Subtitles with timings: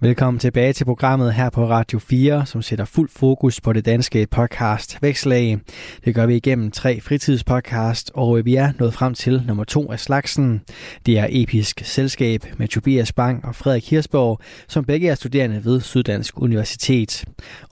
[0.00, 4.26] Velkommen tilbage til programmet her på Radio 4, som sætter fuld fokus på det danske
[4.30, 5.58] podcast Vækslag.
[6.04, 10.00] Det gør vi igennem tre fritidspodcast, og vi er nået frem til nummer to af
[10.00, 10.60] slagsen.
[11.06, 15.80] Det er Episk Selskab med Tobias Bang og Frederik Hirsborg, som begge er studerende ved
[15.80, 17.24] Syddansk Universitet.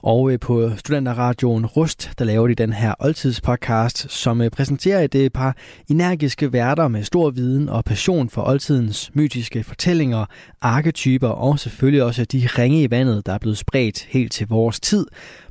[0.03, 5.15] Og øh, på Studenterradioen Rust, der laver de den her oldtidspodcast, som øh, præsenterer et
[5.15, 5.55] øh, par
[5.89, 10.25] energiske værter med stor viden og passion for oldtidens mytiske fortællinger,
[10.61, 14.47] arketyper og selvfølgelig også også de ringe i vandet, der er blevet spredt helt til
[14.47, 15.05] vores tid,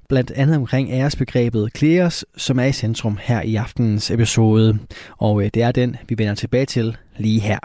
[0.08, 4.78] blandt andet omkring æresbegrebet Kleos, som er i centrum her i aftenens episode.
[5.18, 7.58] Og øh, det er den, vi vender tilbage til lige her.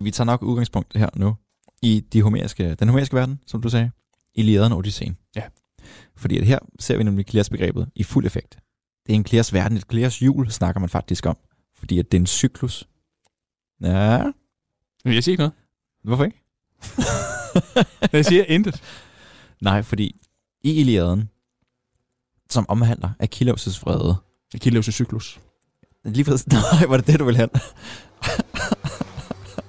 [0.00, 1.34] Vi tager nok udgangspunkt her nu
[1.82, 3.90] i de homeriske, den homeriske verden, som du sagde,
[4.34, 5.16] i Lederen og Odysseen.
[5.36, 5.42] Ja.
[6.16, 8.58] Fordi at her ser vi nemlig Kleos-begrebet i fuld effekt.
[9.06, 11.36] Det er en Kleos verden, et Kleos jul snakker man faktisk om,
[11.78, 12.88] fordi at det er en cyklus.
[13.82, 14.22] Ja.
[15.04, 15.52] Men jeg siger ikke noget.
[16.04, 16.42] Hvorfor ikke?
[18.12, 18.82] jeg siger intet.
[19.60, 20.16] Nej, fordi
[20.62, 21.28] i Iliaden,
[22.50, 24.16] som omhandler Achilles' vrede.
[24.54, 25.40] Achilles' cyklus.
[26.04, 26.46] Lige præcis.
[26.52, 27.48] Nej, var det det, du ville have?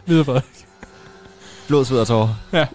[0.07, 0.65] Videre, Frederik.
[1.67, 2.35] Blod, sved og tårer.
[2.53, 2.67] Ja,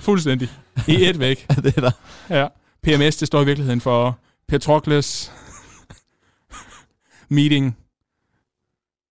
[0.00, 0.48] fuldstændig.
[0.88, 1.46] I et væk.
[1.48, 1.90] det er der.
[2.30, 2.46] Ja.
[2.82, 4.18] PMS, det står i virkeligheden for
[4.48, 5.30] Patroclus
[7.28, 7.76] Meeting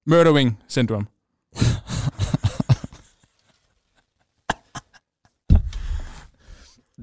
[0.05, 1.05] Murdering Syndrome.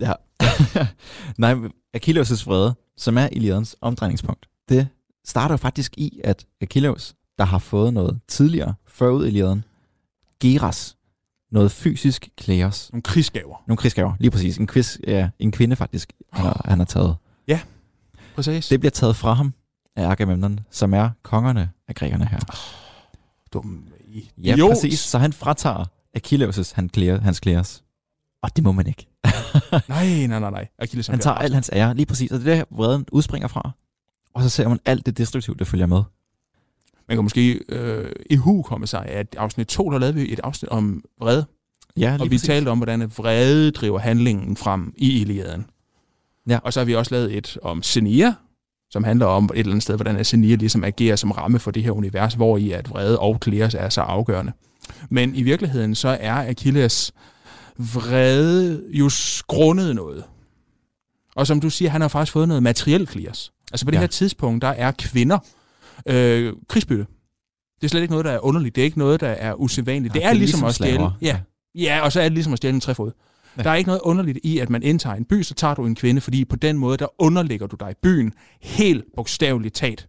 [0.00, 0.12] Ja.
[1.38, 1.54] Nej,
[1.96, 4.88] Achilles' vrede, som er Iliadens omdrejningspunkt, det
[5.24, 9.64] starter faktisk i, at Achilles, der har fået noget tidligere, forud Iliaden,
[10.40, 10.96] Geras,
[11.50, 12.92] noget fysisk klæres.
[12.92, 13.64] Nogle krigsgaver.
[13.66, 14.56] Nogle krigsgaver, lige præcis.
[14.56, 17.16] En, quiz, ja, en kvinde faktisk, han har, han har taget.
[17.48, 17.60] Ja,
[18.34, 18.68] præcis.
[18.68, 19.54] Det bliver taget fra ham
[19.96, 22.38] af Agamemnon, som er kongerne af grækerne her.
[22.48, 22.56] Oh,
[23.52, 23.88] dum
[24.38, 24.68] Ja, jo.
[24.68, 24.98] præcis.
[24.98, 25.84] Så han fratager
[26.18, 27.82] Achilles' han klæder, hans klæres.
[28.46, 29.06] Og det må man ikke.
[29.88, 30.68] nej, nej, nej, nej.
[30.78, 32.30] Achilles, han tager al hans ære, lige præcis.
[32.30, 33.70] Og det er der, vreden udspringer fra.
[34.34, 36.02] Og så ser man alt det destruktive, der følger med.
[37.08, 40.40] Man kan måske øh, i hu komme sig, at afsnit 2, der lavede vi et
[40.44, 41.46] afsnit om vrede.
[41.96, 42.46] Ja, og vi præcis.
[42.46, 45.66] talte om, hvordan vrede driver handlingen frem i Iliaden.
[46.48, 46.58] Ja.
[46.62, 48.34] Og så har vi også lavet et om Senia,
[48.90, 51.82] som handler om et eller andet sted, hvordan Senia ligesom agerer som ramme for det
[51.82, 54.52] her univers, hvor i at vrede og Kleos er så afgørende.
[55.10, 57.12] Men i virkeligheden så er Achilles
[57.78, 59.10] vrede jo
[59.46, 60.24] grundet noget.
[61.34, 63.52] Og som du siger, han har faktisk fået noget materiel Kleos.
[63.72, 64.00] Altså på det ja.
[64.00, 65.38] her tidspunkt, der er kvinder
[66.06, 67.06] øh, krigsbytte.
[67.80, 68.76] Det er slet ikke noget, der er underligt.
[68.76, 70.14] Det er ikke noget, der er usædvanligt.
[70.14, 71.10] Ja, det, er det ligesom, ligesom at stjæle.
[71.22, 71.40] Ja.
[71.74, 73.10] ja, og så er det ligesom at stjæle en træfod.
[73.56, 73.62] Ja.
[73.62, 75.94] Der er ikke noget underligt i, at man indtager en by, så tager du en
[75.94, 78.32] kvinde, fordi på den måde, der underlægger du dig byen
[78.62, 80.08] helt bogstaveligt talt.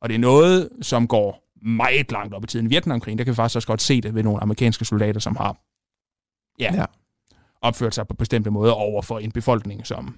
[0.00, 2.70] Og det er noget, som går meget langt op i tiden.
[2.70, 5.56] Vietnamkrigen, der kan vi faktisk også godt se det ved nogle amerikanske soldater, som har
[6.60, 6.84] ja, ja.
[7.62, 10.16] opført sig på bestemte måder over for en befolkning, som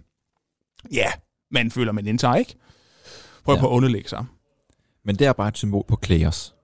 [0.92, 1.06] ja,
[1.50, 2.54] man føler, man indtager, ikke?
[3.44, 3.60] Prøv ja.
[3.60, 4.24] på at underlægge sig.
[5.04, 6.54] Men det er bare et symbol på Kleos,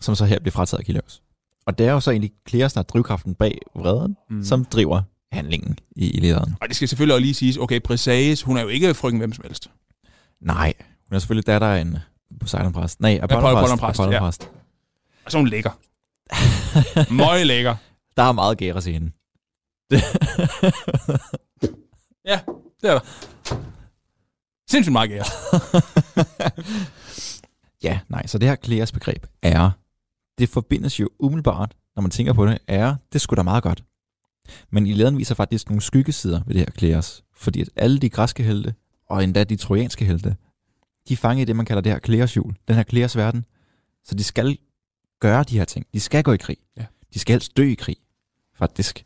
[0.00, 1.22] som så her bliver frataget Achilles.
[1.66, 4.44] Og det er jo så egentlig Kleos, der er drivkraften bag vreden, mm.
[4.44, 5.02] som driver
[5.32, 6.56] handlingen i, i lederen.
[6.60, 9.32] Og det skal selvfølgelig også lige siges, okay, Briseis, hun er jo ikke frygten hvem
[9.32, 9.70] som helst.
[10.40, 10.72] Nej,
[11.08, 11.98] hun er selvfølgelig datter af en
[12.40, 13.00] Poseidon-præst.
[13.00, 14.00] Nej, Apollon-præst.
[14.00, 14.30] Apollon ja.
[15.24, 15.70] Og så hun lækker.
[17.14, 17.76] Møg lækker.
[18.16, 19.10] Der er meget gæres i hende.
[22.30, 22.40] ja,
[22.80, 23.00] det er der.
[24.70, 25.24] Sindssygt meget gære.
[27.86, 29.70] ja, nej, så det her Kleas begreb er,
[30.38, 33.84] det forbindes jo umiddelbart, når man tænker på det, er, det skulle da meget godt.
[34.70, 38.10] Men i lederen viser faktisk nogle skyggesider ved det her Kleos, fordi at alle de
[38.10, 38.74] græske helte,
[39.08, 40.36] og endda de trojanske helte,
[41.08, 43.44] de er fanget i det, man kalder det her Kleos-hjul, den her Kleos verden.
[44.04, 44.58] Så de skal
[45.20, 45.86] gøre de her ting.
[45.94, 46.56] De skal gå i krig.
[46.76, 46.84] Ja.
[47.14, 47.96] De skal helst dø i krig,
[48.54, 49.04] faktisk.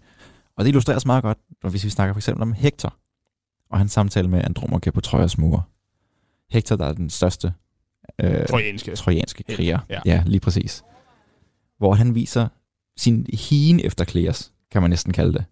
[0.57, 1.39] Og det illustreres meget godt,
[1.71, 2.97] hvis vi snakker for eksempel om Hector,
[3.71, 5.63] og hans samtale med Andromache på Trojas mure.
[6.51, 7.55] Hector, der er den største
[8.21, 9.79] øh, trojanske, trojanske kriger.
[9.91, 10.01] Ja.
[10.07, 10.83] ja, lige præcis.
[11.79, 12.49] Hvor han viser
[12.97, 15.45] sin hien efter Kleos, kan man næsten kalde det.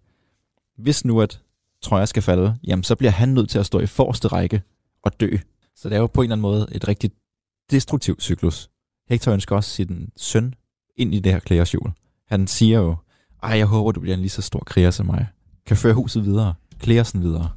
[0.77, 1.41] Hvis nu, at
[1.81, 4.61] Troja skal falde, jamen så bliver han nødt til at stå i forreste række
[5.03, 5.37] og dø.
[5.75, 7.11] Så det er jo på en eller anden måde et rigtig
[7.71, 8.69] destruktivt cyklus.
[9.09, 10.53] Hector ønsker også sin søn
[10.95, 11.75] ind i det her Kleos
[12.27, 12.95] Han siger jo,
[13.43, 15.27] ej, jeg håber, du bliver en lige så stor kriger som mig.
[15.67, 16.53] Kan føre huset videre.
[16.79, 17.49] Kleosen videre.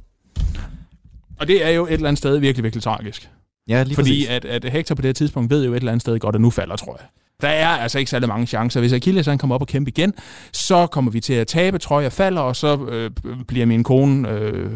[1.39, 3.29] Og det er jo et eller andet sted virkelig, virkelig tragisk.
[3.67, 6.01] Ja, lige Fordi at, at Hector på det her tidspunkt ved jo et eller andet
[6.01, 7.07] sted godt, at nu falder, tror jeg.
[7.41, 8.79] Der er altså ikke særlig mange chancer.
[8.79, 10.13] Hvis Achilles han kommer op og kæmpe igen,
[10.53, 13.11] så kommer vi til at tabe, tror jeg falder, og så øh,
[13.47, 14.71] bliver min kone øh,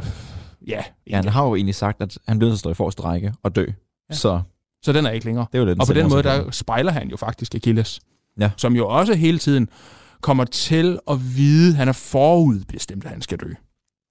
[0.68, 3.04] ja, Ja, han har jo egentlig sagt, at han nødt til at stå i forreste
[3.04, 3.66] række og dø.
[4.10, 4.16] Ja.
[4.16, 4.42] Så
[4.84, 5.46] så den er ikke længere.
[5.52, 8.00] det er jo lidt Og på den måde, der spejler han jo faktisk Achilles.
[8.40, 8.52] Ja.
[8.58, 9.70] Som jo også hele tiden
[10.22, 13.54] kommer til at vide, at han er forudbestemt, at han skal dø.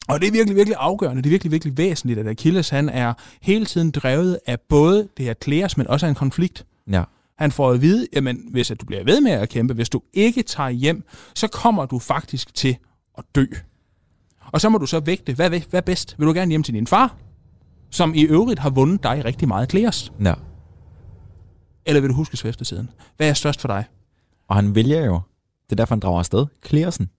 [0.08, 1.22] Og det er virkelig, virkelig afgørende.
[1.22, 5.24] Det er virkelig, virkelig væsentligt, at Achilles han er hele tiden drevet af både det
[5.24, 6.66] her klæres, men også af en konflikt.
[6.92, 7.02] Ja.
[7.38, 10.02] Han får at vide, jamen hvis at du bliver ved med at kæmpe, hvis du
[10.12, 11.04] ikke tager hjem,
[11.34, 12.76] så kommer du faktisk til
[13.18, 13.44] at dø.
[14.52, 16.14] Og så må du så vægte, hvad, hvad er bedst?
[16.18, 17.16] Vil du gerne hjem til din far,
[17.90, 20.12] som i øvrigt har vundet dig rigtig meget klæres?
[20.24, 20.34] ja.
[21.86, 22.90] Eller vil du huske siden?
[23.16, 23.84] Hvad er størst for dig?
[24.48, 25.20] Og han vælger jo,
[25.70, 27.10] det er derfor, han drager afsted, Klærsen,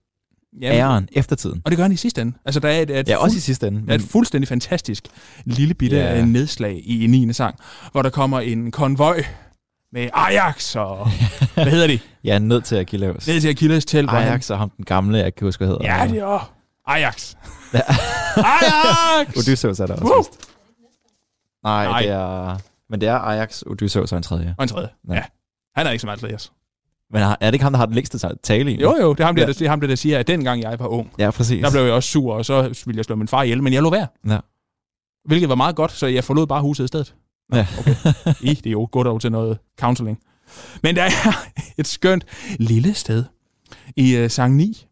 [0.60, 1.62] Jamen, æren, eftertiden.
[1.64, 2.32] Og det gør han i sidste ende.
[2.44, 3.82] Altså, der er et, et, Ja, også i sidste ende.
[3.86, 5.04] der er et fuldstændig fantastisk
[5.44, 6.16] lille bitte Ja.
[6.16, 6.28] yeah.
[6.28, 7.32] nedslag i 9.
[7.32, 7.56] sang,
[7.92, 9.24] hvor der kommer en konvoj
[9.92, 11.08] med Ajax og...
[11.54, 11.98] hvad hedder de?
[12.30, 13.26] Er nødt til Achilles.
[13.26, 15.96] Ned til Achilles han- Ajax og ham den gamle, jeg kan huske, hvad hedder.
[15.98, 16.52] Ja, det er.
[16.86, 17.34] Ajax.
[17.74, 17.80] Ja.
[18.36, 19.36] Ajax!
[19.38, 20.14] Odysseus er der også.
[20.30, 20.48] Vist.
[21.64, 22.00] Nej, Nej.
[22.02, 22.58] det er...
[22.90, 24.54] Men det er Ajax, Odysseus og en tredje.
[24.58, 24.88] Og en tredje.
[25.08, 25.12] Ja.
[25.14, 25.18] Ja.
[25.18, 25.24] ja.
[25.76, 26.52] Han er ikke så meget Elias.
[27.12, 28.82] Men er det ikke ham, der har den længste tale egentlig?
[28.82, 29.48] Jo, jo, det er ham, der, Ja.
[29.48, 31.62] det er ham, der, der siger, at dengang jeg var ung, Ja, præcis.
[31.64, 33.82] der blev jeg også sur, og så ville jeg slå min far ihjel, men jeg
[33.82, 34.06] lå være.
[34.28, 34.38] Ja.
[35.24, 37.14] Hvilket var meget godt, så jeg forlod bare huset i stedet.
[37.54, 37.66] Ja.
[38.50, 40.18] I, det er jo godt over til noget counseling.
[40.82, 41.08] Men der er
[41.80, 42.24] et skønt
[42.58, 43.24] lille sted
[43.96, 44.86] i uh, sang 9,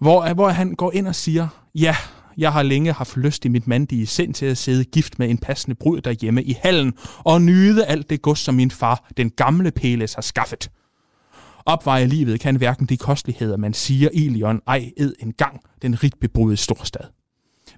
[0.00, 1.96] hvor, hvor han går ind og siger, ja,
[2.38, 5.38] jeg har længe haft lyst i mit mandige sind til at sidde gift med en
[5.38, 9.70] passende brud derhjemme i hallen og nyde alt det gods, som min far, den gamle
[9.70, 10.70] Peles, har skaffet.
[11.66, 16.20] Opveje livet kan hverken de kosteligheder, man siger Ilion, ej ed en gang den rigt
[16.20, 17.04] beboede storstad.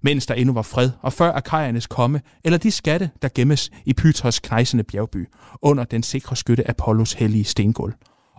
[0.02, 3.92] Mens der endnu var fred, og før Akajernes komme, eller de skatte, der gemmes i
[3.92, 5.28] Pythos knejsende bjergby,
[5.62, 7.94] under den sikre skytte Apollos hellige stengulv.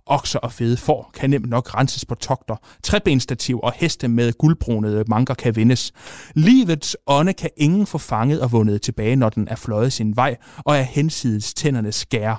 [0.08, 2.56] Okser og fede får kan nemt nok renses på togter.
[2.84, 5.92] Trebenstativ og heste med guldbrunede manker kan vindes.
[6.36, 10.38] Livets ånde kan ingen få fanget og vundet tilbage, når den er fløjet sin vej,
[10.58, 12.38] og er hensides tænderne skære.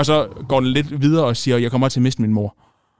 [0.00, 2.56] Og så går den lidt videre og siger, jeg kommer til at miste min mor.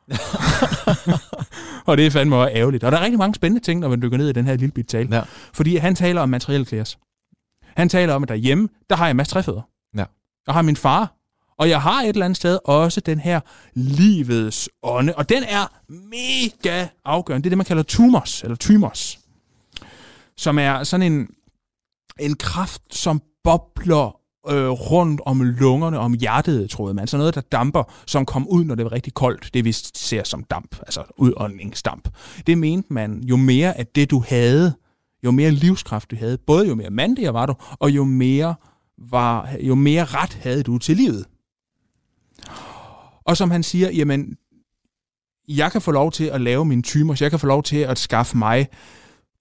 [1.88, 2.85] og det er fandme også ærgerligt.
[2.85, 4.73] Og der er rigtig mange spændende ting, når man dykker ned i den her lille
[4.73, 5.17] bit tale.
[5.17, 5.23] Ja.
[5.52, 6.99] Fordi han taler om materielle klæres.
[7.76, 9.62] Han taler om, at derhjemme, der har jeg en masse træfødder.
[9.97, 10.05] Ja.
[10.47, 11.14] Jeg har min far,
[11.58, 13.41] og jeg har et eller andet sted også den her
[13.75, 15.14] livets ånde.
[15.17, 17.43] Og den er mega afgørende.
[17.43, 19.19] Det er det, man kalder tumors, eller tymos.
[20.37, 21.29] Som er sådan en,
[22.19, 27.06] en kraft, som bobler øh, rundt om lungerne, om hjertet, troede man.
[27.06, 29.50] Så noget, der damper, som kom ud, når det var rigtig koldt.
[29.54, 32.08] Det vi ser som damp, altså udåndingsdamp.
[32.46, 34.75] Det mente man, jo mere af det, du havde,
[35.25, 38.54] jo mere livskraft du havde, både jo mere mandig var du, og jo mere,
[38.98, 41.26] var, jo mere ret havde du til livet.
[43.25, 44.37] Og som han siger, jamen,
[45.48, 47.98] jeg kan få lov til at lave mine timer, jeg kan få lov til at
[47.98, 48.69] skaffe mig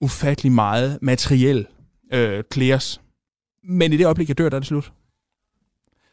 [0.00, 1.66] ufattelig meget materiel
[2.12, 3.00] øh, klæres.
[3.62, 4.92] Men i det øjeblik, jeg dør, der er det slut.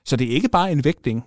[0.05, 1.25] Så det er ikke bare en vægtning,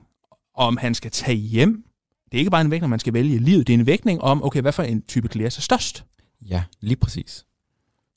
[0.54, 1.84] om han skal tage hjem.
[2.32, 3.66] Det er ikke bare en vægtning, om man skal vælge livet.
[3.66, 6.04] Det er en vægtning om, okay, hvad for en type klæres er størst.
[6.42, 7.46] Ja, lige præcis.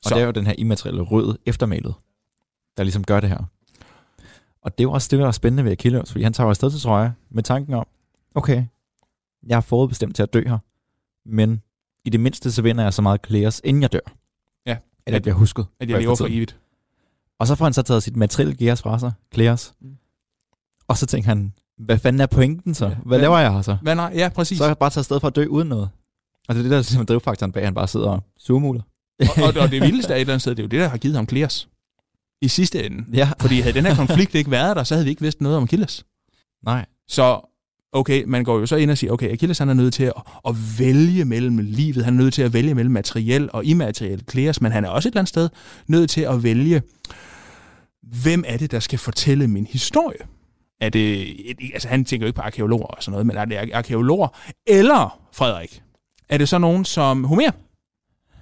[0.04, 0.16] Og Så.
[0.16, 1.94] det er jo den her immaterielle rød eftermalet,
[2.78, 3.44] der ligesom gør det her.
[4.62, 6.72] Og det er jo også det, der er spændende ved Achilles, fordi han tager afsted
[6.72, 7.88] til Troja med tanken om,
[8.36, 8.66] okay,
[9.48, 10.58] jeg er forudbestemt til at dø her,
[11.26, 11.62] men
[12.06, 14.14] i det mindste så vinder jeg så meget klæres, inden jeg dør.
[14.66, 14.78] Ja.
[15.06, 15.66] At jeg bliver husket.
[15.80, 16.58] At jeg lever for evigt.
[17.40, 19.74] Og så får han så taget sit materielle gears fra sig, klæres.
[19.82, 19.98] Mm.
[20.88, 22.86] Og så tænker han, hvad fanden er pointen så?
[22.86, 22.90] Ja.
[22.96, 23.78] Hvad Hvad- laver jeg her så?
[23.82, 24.12] Hvad nej?
[24.16, 24.58] Ja, præcis.
[24.58, 25.90] Så er jeg bare taget afsted for at dø uden noget.
[26.48, 28.82] Og det er det, der er simpelthen drivfaktoren bag, han bare sidder og surmuler.
[29.20, 30.88] og, og, og det vildeste er et eller andet sted, det er jo det, der
[30.88, 31.70] har givet ham klæres.
[32.42, 33.06] I sidste ende.
[33.14, 33.32] Ja.
[33.40, 35.64] Fordi havde den her konflikt ikke været der, så havde vi ikke vidst noget om
[35.64, 36.06] Achilles.
[36.66, 36.86] Nej.
[37.08, 37.53] Så
[37.94, 40.14] okay, man går jo så ind og siger, okay, Achilles han er nødt til at,
[40.48, 44.62] at vælge mellem livet, han er nødt til at vælge mellem materiel og immateriel klæres,
[44.62, 45.50] men han er også et eller andet sted
[45.88, 46.82] nødt til at vælge,
[48.02, 50.18] hvem er det, der skal fortælle min historie?
[50.82, 51.36] Er det,
[51.74, 54.28] altså han tænker jo ikke på arkeologer og sådan noget, men er det arkeologer?
[54.68, 55.84] Eller, Frederik,
[56.30, 57.52] er det så nogen som Homer?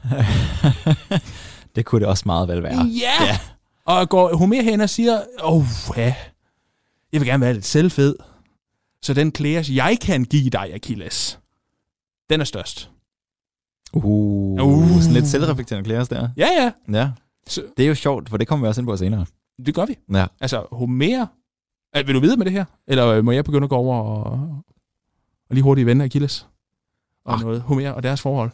[1.75, 2.85] det kunne det også meget vel være.
[2.85, 3.25] Ja!
[3.25, 3.39] ja.
[3.85, 5.63] Og går Homer hen og siger, åh, oh,
[5.97, 6.15] ja,
[7.13, 8.15] jeg vil gerne være lidt selvfed,
[9.01, 11.39] så den klæres, jeg kan give dig, Achilles,
[12.29, 12.91] den er størst.
[13.93, 14.99] Uh, Uh.
[15.01, 16.29] Sådan lidt selvreflekterende klæres der.
[16.37, 17.11] Ja, ja, Ja.
[17.47, 19.25] Så- Det er jo sjovt, for det kommer vi også ind på senere.
[19.65, 19.97] det gør vi.
[20.13, 20.25] Ja.
[20.41, 21.25] Altså, Homer,
[21.93, 22.65] er, vil du videre med det her?
[22.87, 24.23] Eller øh, må jeg begynde at gå over og,
[25.49, 26.47] og lige hurtigt vende Achilles?
[27.25, 27.39] Og Ah.
[27.41, 28.51] noget Homer og deres forhold?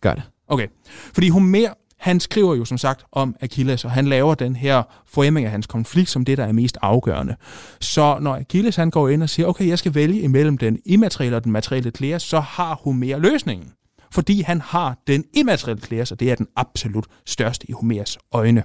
[0.00, 0.22] Gør det.
[0.48, 0.68] Okay,
[1.14, 1.68] fordi Homer,
[1.98, 5.66] han skriver jo som sagt om Achilles, og han laver den her foremming af hans
[5.66, 7.36] konflikt som det, der er mest afgørende.
[7.80, 11.36] Så når Achilles han går ind og siger, okay, jeg skal vælge imellem den immaterielle
[11.36, 13.72] og den materielle klæder, så har Homer løsningen.
[14.12, 18.62] fordi han har den immaterielle klæder, så det er den absolut største i Homers øjne.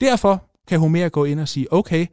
[0.00, 2.06] Derfor kan Homer gå ind og sige, okay,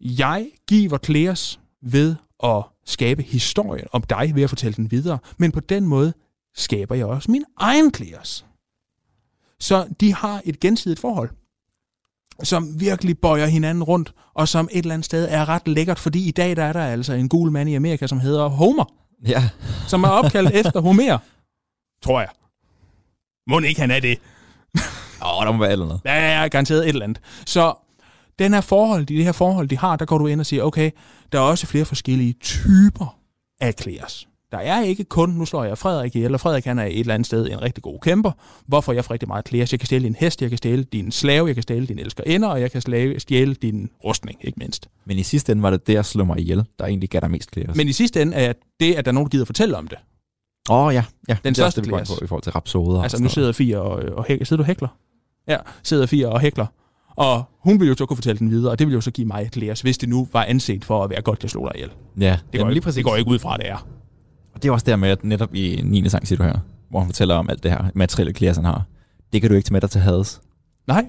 [0.00, 5.52] jeg giver Kleos ved at skabe historien om dig ved at fortælle den videre, men
[5.52, 6.12] på den måde
[6.56, 8.46] skaber jeg også min egen Kleos.
[9.60, 11.30] Så de har et gensidigt forhold,
[12.42, 16.28] som virkelig bøjer hinanden rundt, og som et eller andet sted er ret lækkert, fordi
[16.28, 18.84] i dag der er der altså en gul mand i Amerika, som hedder Homer,
[19.28, 19.50] Ja.
[19.88, 21.18] som er opkaldt efter Homer.
[22.02, 22.28] Tror jeg.
[23.46, 24.18] Må ikke han er det?
[25.22, 26.00] Åh, oh, der må være eller noget.
[26.04, 27.20] Ja, ja, ja, garanteret et eller andet.
[27.46, 27.74] Så
[28.38, 30.62] den her forhold, de, det her forhold, de har, der går du ind og siger,
[30.62, 30.90] okay,
[31.32, 33.18] der er også flere forskellige typer
[33.60, 34.28] af Kleos.
[34.54, 37.14] Der er ikke kun, nu slår jeg Frederik ihjel, og Frederik han er et eller
[37.14, 38.30] andet sted en rigtig god kæmper.
[38.66, 39.72] Hvorfor jeg får rigtig meget Kleos?
[39.72, 42.50] Jeg kan stjæle din hest, jeg kan stjæle din slave, jeg kan stjæle din elskerinde,
[42.50, 44.88] og jeg kan slave, stjæle din rustning, ikke mindst.
[45.04, 47.30] Men i sidste ende var det det at slå mig ihjel, der egentlig gav dig
[47.30, 47.74] mest klæder.
[47.74, 49.98] Men i sidste ende er det, at der er nogen, der gider fortælle om det.
[50.70, 51.36] Åh oh, ja, ja.
[51.44, 53.02] Den det er også det, vi går ind på i forhold til rapsoder.
[53.02, 54.46] Altså nu sidder Fie og, og hækler.
[54.46, 54.88] Sidder du hækler?
[55.48, 56.66] Ja, sidder Fie og hækler.
[57.16, 59.26] Og hun vil jo så kunne fortælle den videre, og det vil jo så give
[59.26, 61.90] mig Kleos, hvis det nu var anset for at være godt, jeg slog dig ihjel.
[62.14, 62.22] Det.
[62.22, 62.96] Ja, går, Jamen, ikke, lige præcis.
[62.96, 63.86] det går ikke ud fra, det er.
[64.54, 66.08] Og det er også der med, at netop i 9.
[66.08, 66.58] sang, siger du her,
[66.90, 68.84] hvor han fortæller om alt det her materielle klæder, han har.
[69.32, 70.40] Det kan du ikke tage med dig til hades.
[70.86, 71.06] Nej,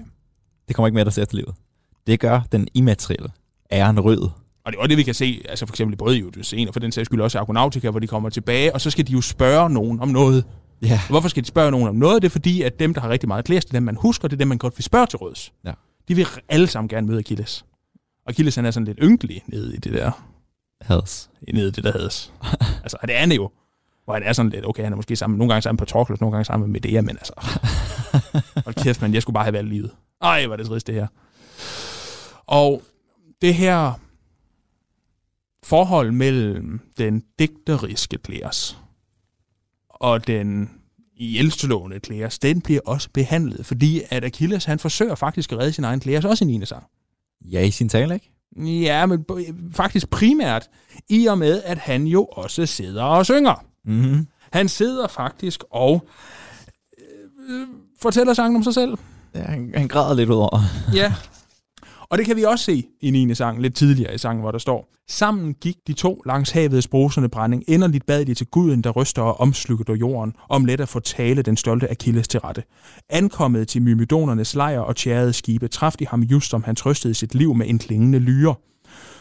[0.68, 1.54] Det kommer ikke med dig til efterlivet.
[2.06, 3.28] Det gør den immaterielle
[3.72, 4.18] æren rød.
[4.64, 6.74] Og det er også det, vi kan se, altså for eksempel både i Odysseen, og
[6.74, 9.12] for den sags skyld også i Argonautica, hvor de kommer tilbage, og så skal de
[9.12, 10.44] jo spørge nogen om noget.
[10.82, 11.00] Ja.
[11.10, 12.22] Hvorfor skal de spørge nogen om noget?
[12.22, 14.28] Det er fordi, at dem, der har rigtig meget klæs, det er dem, man husker,
[14.28, 15.52] det er dem, man godt vil spørge til råds.
[15.64, 15.72] Ja.
[16.08, 17.64] De vil alle sammen gerne møde Achilles.
[18.26, 20.10] Og Achilles, han er sådan lidt ynkelig nede i det der,
[20.80, 21.30] Hades.
[21.54, 22.32] nede i det der hades.
[22.86, 23.50] altså, og det er han jo.
[24.04, 26.20] Hvor han er sådan lidt, okay, han er måske sammen, nogle gange sammen på Patroklos,
[26.20, 27.32] nogle gange sammen med Medea, men altså,
[28.64, 29.90] hold kæft, man, jeg skulle bare have valgt livet.
[30.22, 31.06] Ej, hvor er det trist, det her.
[32.46, 32.82] Og
[33.42, 33.92] det her
[35.64, 38.78] forhold mellem den digteriske Kleos
[39.88, 40.70] og den
[41.16, 45.84] ihjelslående Kleos, den bliver også behandlet, fordi at Achilles, han forsøger faktisk at redde sin
[45.84, 46.66] egen Kleos, også i 9.
[46.66, 46.84] sang.
[47.40, 48.35] Ja, i sin tale, ikke?
[48.64, 49.24] Ja, men
[49.72, 50.68] faktisk primært
[51.08, 53.64] i og med, at han jo også sidder og synger.
[53.84, 54.26] Mm-hmm.
[54.52, 56.08] Han sidder faktisk og
[57.48, 57.66] øh,
[58.00, 58.98] fortæller sangen om sig selv.
[59.34, 60.60] Ja, han, han græder lidt ud over.
[60.94, 61.14] Ja.
[62.08, 63.34] Og det kan vi også se i 9.
[63.34, 67.28] sang, lidt tidligere i sangen, hvor der står, Sammen gik de to langs havets brusende
[67.28, 67.64] brænding.
[67.68, 71.42] Enderligt bad de til guden, der ryster og omslukker jorden, om let at få tale
[71.42, 72.62] den stolte Achilles til rette.
[73.10, 77.34] Ankommet til myrmidonernes lejr og tjærede skibe, traf de ham just som han trøstede sit
[77.34, 78.54] liv med en klingende lyre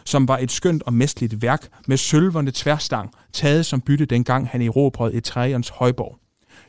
[0.05, 4.61] som var et skønt og mestligt værk med sølverne tværstang, taget som bytte dengang han
[4.61, 5.29] erobrede et
[5.69, 6.17] højborg.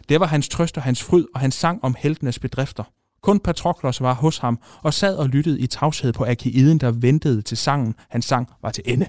[0.09, 2.85] Det var hans trøst og hans fryd, og han sang om heltenes bedrifter.
[3.27, 7.43] Kun Patroklos var hos ham og sad og lyttede i tavshed på Akeiden, der ventede
[7.43, 9.07] til sangen, han sang var til ende.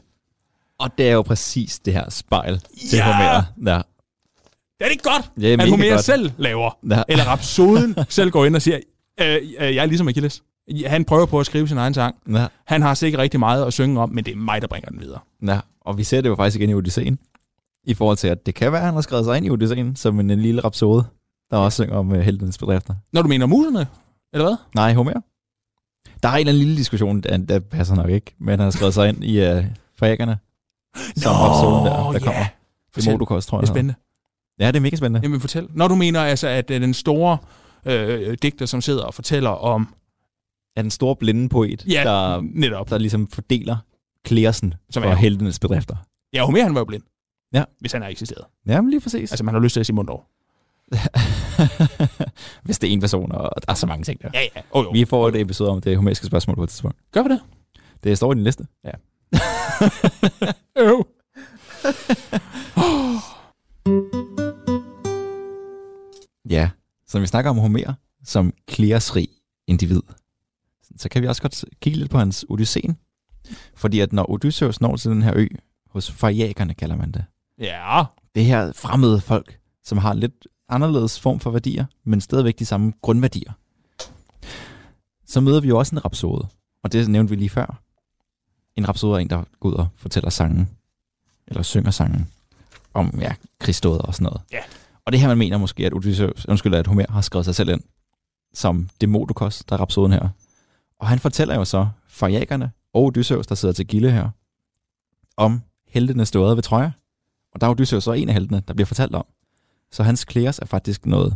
[0.79, 2.59] Og det er jo præcis det her spejl
[2.89, 3.03] til Ja!
[3.03, 3.43] Homer.
[3.71, 3.81] Ja.
[4.79, 6.03] Det er det godt, Det er at Homer godt.
[6.03, 6.77] selv laver.
[6.89, 7.03] Ja.
[7.07, 8.79] Eller Rhapsoden selv går ind og siger,
[9.21, 10.43] øh, øh, jeg er ligesom Achilles.
[10.85, 12.15] Han prøver på at skrive sin egen sang.
[12.31, 12.47] Ja.
[12.65, 14.99] Han har sikkert rigtig meget at synge om, men det er mig, der bringer den
[14.99, 15.19] videre.
[15.47, 15.59] ja.
[15.81, 17.19] Og vi ser det jo faktisk igen i Odysseen.
[17.83, 19.95] I forhold til, at det kan være, at han har skrevet sig ind i Odysseen
[19.95, 21.05] som en, en lille rapsode,
[21.51, 22.25] der også synger om uh,
[22.59, 22.95] bedrifter.
[23.13, 23.87] Når du mener muserne,
[24.33, 24.55] eller hvad?
[24.75, 25.13] Nej, Homer.
[26.23, 28.69] Der er en eller anden lille diskussion, der, der passer nok ikke, men han har
[28.71, 29.63] skrevet sig ind i uh,
[29.99, 30.37] frækkerne.
[31.15, 32.45] Som rapsoden der, der kommer.
[32.93, 33.07] Fortæl.
[33.11, 33.69] Demodokos, tror Det jeg.
[33.71, 33.95] er spændende.
[34.59, 35.19] Ja, det er mega spændende.
[35.23, 35.67] Jamen fortæl.
[35.69, 37.37] Når du mener altså, at øh, den store
[37.85, 39.93] øh, digter, som sidder og fortæller om...
[40.75, 42.89] Er den store blinde poet, Ja, der, netop.
[42.89, 43.77] der ligesom fordeler
[44.25, 45.95] klærsen Som for er- heltenes bedrifter.
[46.33, 47.03] Ja, Homer han var jo blind.
[47.53, 47.63] Ja.
[47.79, 48.45] Hvis han har eksisteret.
[48.67, 49.31] Ja, men lige præcis.
[49.31, 50.21] Altså, man har lyst til at sige mund over.
[52.65, 54.29] Hvis det er en person, og der er så mange ting der.
[54.33, 54.61] Ja, ja.
[54.71, 54.91] Oh, jo.
[54.91, 56.97] Vi får et episode om det homeriske spørgsmål på et tidspunkt.
[57.11, 57.41] Gør vi det?
[58.03, 58.67] Det står i din liste.
[60.79, 61.07] Øv.
[66.49, 66.69] Ja,
[67.07, 69.27] så når vi snakker om Homer som klæresrig
[69.67, 70.01] individ,
[70.97, 72.97] så kan vi også godt kigge lidt på hans Odysseen.
[73.75, 75.47] Fordi at når Odysseus når til den her ø,
[75.89, 77.25] hos fariakerne kalder man det,
[77.59, 78.03] Ja.
[78.35, 82.93] det her fremmede folk, som har lidt anderledes form for værdier, men stadigvæk de samme
[83.01, 83.51] grundværdier.
[85.25, 86.47] Så møder vi jo også en rapsode,
[86.83, 87.81] og det nævnte vi lige før.
[88.75, 90.69] En rapsode er en, der går ud og fortæller sangen,
[91.47, 92.27] eller synger sangen,
[92.93, 94.41] om ja, krigsdåder og sådan noget.
[94.51, 94.59] Ja.
[95.05, 97.69] Og det her, man mener måske, at Odysseus, undskyld, at Homer har skrevet sig selv
[97.69, 97.81] ind,
[98.53, 100.29] som Demodokos, der er rapsoden her.
[100.99, 104.29] Og han fortæller jo så fariakerne og Odysseus, der sidder til gilde her,
[105.37, 106.91] om heltene stået ved Troja.
[107.53, 109.25] Og der er Odysseus så en af heltene, der bliver fortalt om.
[109.91, 111.35] Så hans Kleos er faktisk noget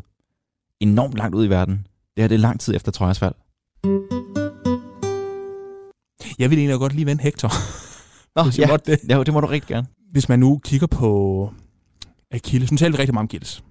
[0.79, 1.87] enormt langt ud i verden.
[2.15, 3.33] Det her det er lang tid efter Trojas fald.
[6.39, 7.51] Jeg vil egentlig godt lige vende Hector.
[8.35, 8.99] Nå, ja, måtte det.
[9.09, 9.87] ja, det må du rigtig gerne.
[10.11, 11.53] Hvis man nu kigger på
[12.31, 12.71] Achilles.
[12.71, 13.63] Nu taler vi rigtig meget om Achilles.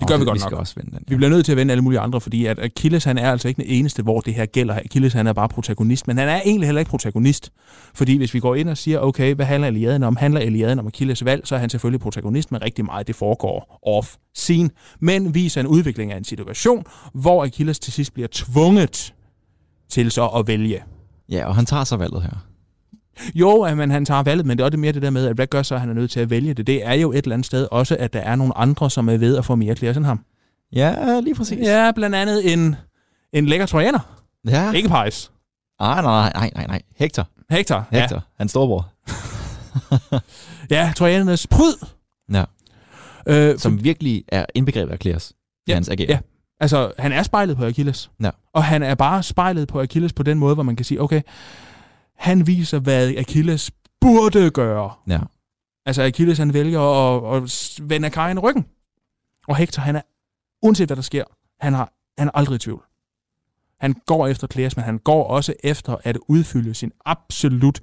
[0.00, 0.48] Det gør vi godt vi nok.
[0.48, 1.04] skal også vinde den.
[1.08, 3.48] Vi bliver nødt til at vende alle mulige andre, fordi at Achilles han er altså
[3.48, 4.74] ikke den eneste, hvor det her gælder.
[4.74, 7.52] Achilles han er bare protagonist, men han er egentlig heller ikke protagonist.
[7.94, 10.16] Fordi hvis vi går ind og siger, okay, hvad handler Eliaden om?
[10.16, 13.80] Handler Eliaden om Achilles valg, så er han selvfølgelig protagonist, men rigtig meget det foregår
[13.86, 14.70] off scene.
[15.00, 16.84] Men viser en udvikling af en situation,
[17.14, 19.14] hvor Achilles til sidst bliver tvunget
[19.90, 20.82] til så at vælge.
[21.28, 22.53] Ja, og han tager så valget her.
[23.34, 25.34] Jo, at man, han tager valget, men det er også mere det der med, at
[25.34, 26.66] hvad gør så, at han er nødt til at vælge det?
[26.66, 29.16] Det er jo et eller andet sted også, at der er nogle andre, som er
[29.16, 30.20] ved at få mere klæder end ham.
[30.72, 31.58] Ja, lige præcis.
[31.58, 32.76] Ja, blandt andet en,
[33.32, 33.98] en lækker trojaner.
[34.48, 34.72] ja.
[34.72, 35.30] Ikke Pejs.
[35.80, 36.82] Ah, nej, nej, nej, nej.
[36.96, 37.28] Hector.
[37.50, 37.86] Hector.
[37.90, 38.16] Hector.
[38.16, 38.20] Ja.
[38.38, 38.88] Hans storebror.
[40.70, 41.74] Ja, ja trojanernes pryd.
[42.32, 42.44] Ja.
[43.26, 45.32] Øh, Som virkelig er indbegrebet af Kleos.
[45.68, 45.74] Ja.
[45.74, 46.10] Hans ageren.
[46.10, 46.18] ja.
[46.60, 48.10] Altså, han er spejlet på Achilles.
[48.22, 48.30] Ja.
[48.54, 51.20] Og han er bare spejlet på Achilles på den måde, hvor man kan sige, okay,
[52.16, 54.92] han viser, hvad Achilles burde gøre.
[55.08, 55.20] ja.
[55.86, 58.66] Altså, Achilles, han vælger at, at vende Karin ryggen.
[59.48, 60.00] Og Hector, han er,
[60.62, 61.24] uanset hvad der sker,
[61.60, 62.82] han, har, han er aldrig i tvivl.
[63.80, 67.80] Han går efter Kleos, men han går også efter at udfylde sin absolut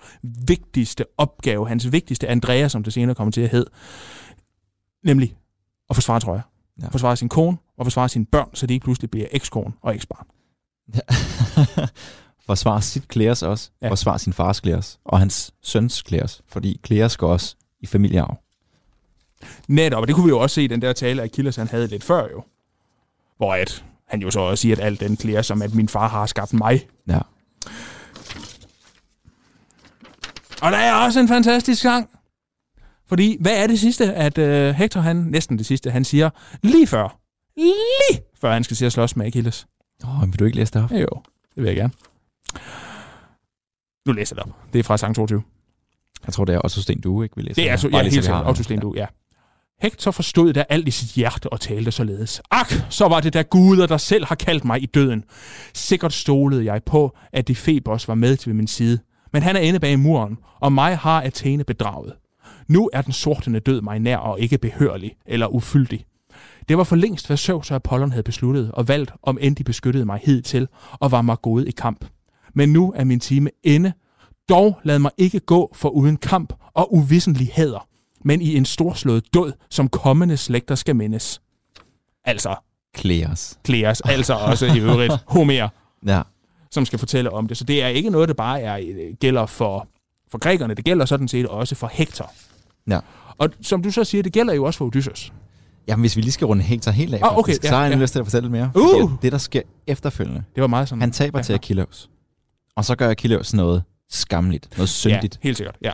[0.47, 3.69] vigtigste opgave, hans vigtigste Andrea, som det senere kommer til at hedde,
[5.03, 5.35] nemlig
[5.89, 6.41] at forsvare Troja.
[6.81, 6.88] Ja.
[6.88, 10.27] Forsvare sin kone og forsvare sine børn, så de ikke pludselig bliver ekskone og eksbarn.
[12.45, 13.69] Forsvar sit Kleos også.
[13.81, 13.86] Ja.
[13.86, 13.91] Ja.
[13.91, 15.00] Forsvar sin fars Kleos.
[15.05, 16.41] Og hans søns Kleos.
[16.48, 18.38] Fordi Kleos går også i familiearv.
[19.67, 21.88] Netop, og det kunne vi jo også se i den der tale, Achilles han havde
[21.88, 22.43] lidt før jo.
[23.38, 26.07] Hvor at han jo så også siger, at alt den klæder som, at min far
[26.07, 26.88] har skabt mig.
[27.07, 27.19] Ja.
[30.62, 32.10] Og der er også en fantastisk sang.
[33.07, 36.29] Fordi, hvad er det sidste, at øh, Hector, han, næsten det sidste, han siger,
[36.62, 37.19] lige før,
[37.57, 39.67] lige før han skal sige at slås med Achilles.
[40.03, 40.91] Åh, oh, vil du ikke læse det op?
[40.91, 41.21] Ja, jo,
[41.55, 41.93] det vil jeg gerne.
[44.08, 44.74] Nu læser jeg det op.
[44.74, 45.43] Det er fra sang 22.
[46.25, 47.36] Jeg tror, det er Otto Sten Due, ikke?
[47.36, 48.48] Vi læser Det er altså, ja, helt sikkert.
[48.48, 49.05] Otto Sten du, ja.
[49.81, 52.41] Hector forstod da alt i sit hjerte og talte således.
[52.51, 55.24] Ak, så var det der guder, der selv har kaldt mig i døden.
[55.74, 58.99] Sikkert stolede jeg på, at de Febos var med til min side.
[59.34, 62.13] Men han er inde bag muren, og mig har Athene bedraget.
[62.67, 66.06] Nu er den sortende død mig nær og ikke behørlig eller ufyldig.
[66.69, 69.63] Det var for længst, hvad Zeus og Apollon havde besluttet og valgt, om end de
[69.63, 72.06] beskyttede mig hidtil og var mig gode i kamp.
[72.55, 73.93] Men nu er min time ende.
[74.49, 77.87] Dog lad mig ikke gå for uden kamp og uvissentlig hæder,
[78.25, 81.41] men i en storslået død, som kommende slægter skal mindes.
[82.25, 82.55] Altså,
[82.93, 83.57] Kleos.
[83.63, 85.69] Kleos, altså også i øvrigt Homer,
[86.07, 86.21] Ja.
[86.71, 87.57] som skal fortælle om det.
[87.57, 89.87] Så det er ikke noget, der bare er, øh, gælder for,
[90.31, 92.31] for grækerne, det gælder sådan set også for Hector.
[92.89, 92.99] Ja.
[93.37, 95.33] Og som du så siger, det gælder jo også for Odysseus.
[95.87, 97.83] Jamen, hvis vi lige skal runde Hector helt af, Ah, okay, faktisk, ja, så har
[97.85, 97.99] jeg ja.
[97.99, 98.71] lyst til at fortælle lidt mere.
[99.03, 99.11] Uh!
[99.21, 101.01] Det, der sker efterfølgende, Det var meget sådan...
[101.01, 101.43] han taber ja.
[101.43, 102.09] til Achilles.
[102.75, 105.36] Og så gør Achilles noget skamligt, noget syndigt.
[105.36, 105.91] Ja, helt sikkert, ja.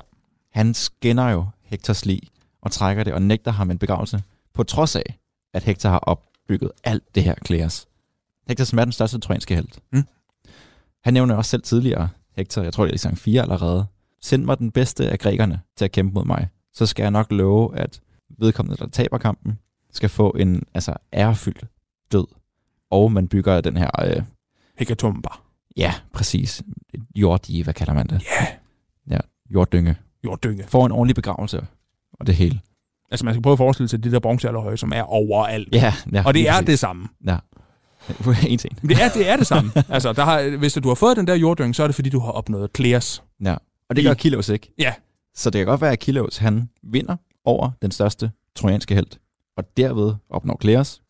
[0.51, 2.21] Han skinner jo Hektors lig
[2.61, 5.19] og trækker det og nægter ham en begravelse, på trods af,
[5.53, 7.87] at Hector har opbygget alt det her Kleos.
[8.47, 9.67] Hector som er den største trojanske held.
[9.91, 10.03] Mm.
[11.03, 13.85] Han nævner også selv tidligere, Hector, jeg tror det er i sang 4 allerede,
[14.21, 16.47] send mig den bedste af grækerne til at kæmpe mod mig.
[16.73, 18.01] Så skal jeg nok love, at
[18.37, 19.59] vedkommende, der taber kampen,
[19.91, 21.65] skal få en altså, ærefyldt
[22.11, 22.27] død.
[22.91, 24.23] Og man bygger den her, øh,
[24.77, 25.29] Hekatomba.
[25.77, 26.63] Ja, præcis,
[27.15, 28.21] jordige, hvad kalder man det?
[28.41, 28.47] Ja.
[29.09, 29.95] Ja, jorddynge.
[30.23, 30.63] Jorddynge.
[30.67, 31.67] Får en ordentlig begravelse,
[32.13, 32.59] og det hele.
[33.11, 35.75] Altså man skal prøve at forestille sig det der bronzealderhøje, som er overalt.
[35.75, 36.23] Ja, ja.
[36.25, 36.65] Og det er præcis.
[36.65, 37.07] det samme.
[37.25, 37.37] Ja.
[38.47, 38.81] en ting.
[38.81, 39.71] Det er det, er det samme.
[39.89, 42.19] altså, der har, hvis du har fået den der jorddynge, så er det fordi, du
[42.19, 43.23] har opnået Kleos.
[43.43, 43.55] Ja.
[43.89, 44.73] Og det gør Achilles ikke.
[44.77, 44.93] Ja.
[45.35, 49.07] Så det kan godt være, at Achilles, han vinder over den største trojanske held,
[49.57, 51.01] og derved opnår Kleos.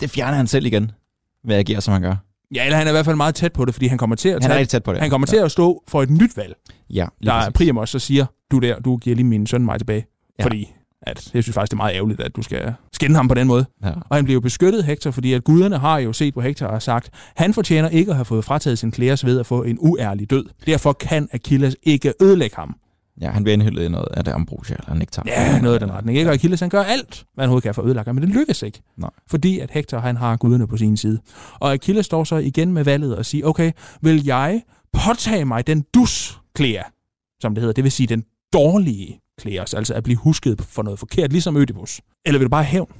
[0.00, 0.92] Det fjerner han selv igen,
[1.44, 2.16] ved at agere, som han gør.
[2.54, 4.28] Ja, eller han er i hvert fald meget tæt på det, fordi han kommer til
[4.28, 5.00] at, Han er tage, tæt på det.
[5.00, 6.54] han kommer til at stå for et nyt valg.
[6.90, 7.52] Ja, Der er præcis.
[7.54, 10.06] Priamos, så siger, du der, du giver lige min søn mig tilbage.
[10.38, 10.42] Ja.
[10.42, 10.44] Ja.
[10.44, 13.34] Fordi at, jeg synes faktisk, det er meget ærgerligt, at du skal skænde ham på
[13.34, 13.64] den måde.
[13.84, 13.90] Ja.
[14.08, 16.72] Og han bliver jo beskyttet, Hector, fordi at guderne har jo set på Hector og
[16.72, 19.76] har sagt, han fortjener ikke at have fået frataget sin klæres ved at få en
[19.80, 20.44] uærlig død.
[20.66, 22.76] Derfor kan Achilles ikke ødelægge ham.
[23.20, 25.22] Ja, han bliver indhyldet i noget af det ambrosia eller nektar.
[25.26, 26.18] Ja, noget i den retning.
[26.18, 26.30] Ikke?
[26.30, 28.82] Og Achilles han gør alt, hvad han overhovedet kan for ham, men det lykkes ikke.
[28.96, 29.10] Nej.
[29.26, 31.20] Fordi at Hector han har guderne på sin side.
[31.54, 35.84] Og Achilles står så igen med valget og siger, okay, vil jeg påtage mig den
[35.94, 36.82] dus Klea,
[37.40, 40.98] som det hedder, det vil sige den dårlige Kleos, altså at blive husket for noget
[40.98, 42.00] forkert, ligesom Ødipus.
[42.26, 42.92] Eller vil du bare hævn?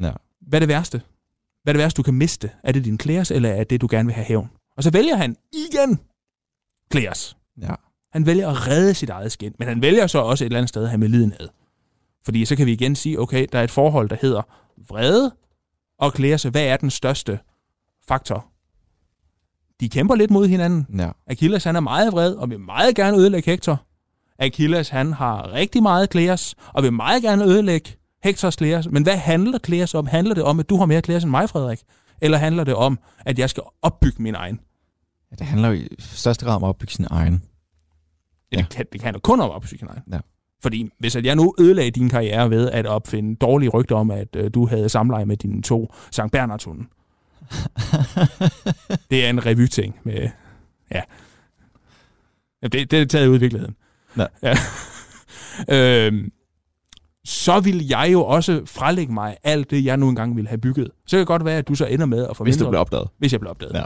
[0.00, 0.12] Ja.
[0.40, 1.02] Hvad er det værste?
[1.62, 2.50] Hvad er det værste, du kan miste?
[2.64, 4.50] Er det din Kleos, eller er det, du gerne vil have hævn?
[4.76, 6.00] Og så vælger han igen
[6.90, 7.36] Kleos.
[7.62, 7.74] ja.
[8.12, 10.68] Han vælger at redde sit eget skin, men han vælger så også et eller andet
[10.68, 11.48] sted at have med lidenhed.
[12.24, 14.42] Fordi så kan vi igen sige, okay, der er et forhold, der hedder
[14.88, 15.34] vrede
[15.98, 16.42] og Kleos.
[16.42, 17.38] Hvad er den største
[18.08, 18.46] faktor?
[19.80, 20.86] De kæmper lidt mod hinanden.
[20.98, 21.10] ja.
[21.26, 23.82] Achilles han er meget vred, og vil meget gerne ødelægge Hector.
[24.38, 28.88] Achilles han har rigtig meget Kleos, og vil meget gerne ødelægge Hektors Kleos.
[28.88, 30.06] Men hvad handler Kleos om?
[30.06, 31.80] Handler det om, at du har mere Kleos end mig, Frederik?
[32.20, 34.60] Eller handler det om, at jeg skal opbygge min egen?
[35.30, 37.42] Ja, det handler jo i største grad om at opbygge sin egen.
[38.52, 38.56] Ja.
[38.56, 40.02] Det, kan, det handler kun om at.
[40.12, 40.18] Ja.
[40.62, 44.36] Fordi hvis at jeg nu ødelagde din karriere ved at opfinde dårlige rygter om, at
[44.36, 46.84] øh, du havde samleje med dine to Sankt Bernhards hunde.
[49.10, 50.28] det er en revy-ting med...
[50.94, 51.00] Ja.
[52.62, 53.76] det, det er taget ud i virkeligheden.
[54.18, 54.26] Ja.
[54.42, 54.56] ja.
[56.06, 56.32] øhm,
[57.24, 60.90] så vil jeg jo også frelægge mig alt det, jeg nu engang ville have bygget.
[61.06, 62.80] Så kan det godt være, at du så ender med at få Hvis du bliver
[62.80, 63.08] opdaget.
[63.18, 63.74] Hvis jeg bliver opdaget.
[63.74, 63.84] Ja.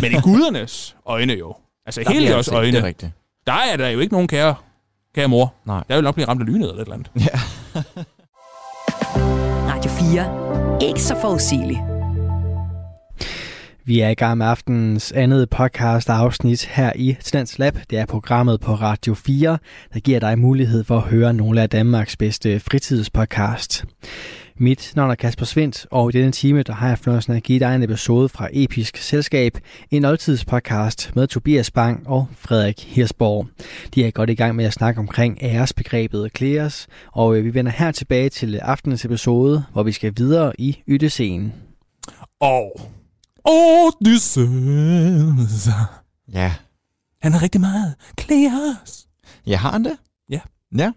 [0.00, 1.54] Men i gudernes øjne jo.
[1.86, 2.72] Altså Der Helios altså- øjne.
[2.72, 3.12] Det er rigtigt.
[3.46, 4.54] Der er der jo ikke nogen kære,
[5.14, 5.54] kære mor.
[5.66, 5.84] Nej.
[5.88, 7.10] Der vil nok blive ramt af lynet eller et eller andet.
[7.20, 7.38] Ja.
[9.72, 10.88] Radio 4.
[10.88, 11.80] Ikke så forudsigeligt.
[13.84, 17.78] Vi er i gang med aftenens andet podcast afsnit her i Tendens Lab.
[17.90, 19.58] Det er programmet på Radio 4,
[19.94, 23.84] der giver dig mulighed for at høre nogle af Danmarks bedste fritidspodcast.
[24.62, 27.42] Mit navn er Kasper Svendt, og i denne time der har jeg fornøjelsen af at
[27.42, 29.58] give dig en episode fra Episk Selskab,
[29.90, 33.46] en oldtidspodcast med Tobias Bang og Frederik Hirsborg.
[33.94, 37.72] De er godt i gang med at snakke omkring æresbegrebet Kleos, og øh, vi vender
[37.72, 41.52] her tilbage til aftenens episode, hvor vi skal videre i Yttescenen.
[42.40, 42.80] Og
[43.44, 44.48] Odysseus.
[46.32, 46.54] Ja.
[47.22, 47.94] Han har rigtig meget.
[48.16, 49.06] Kleos.
[49.46, 49.96] Ja, har han det?
[50.30, 50.40] Ja.
[50.78, 50.92] Ja.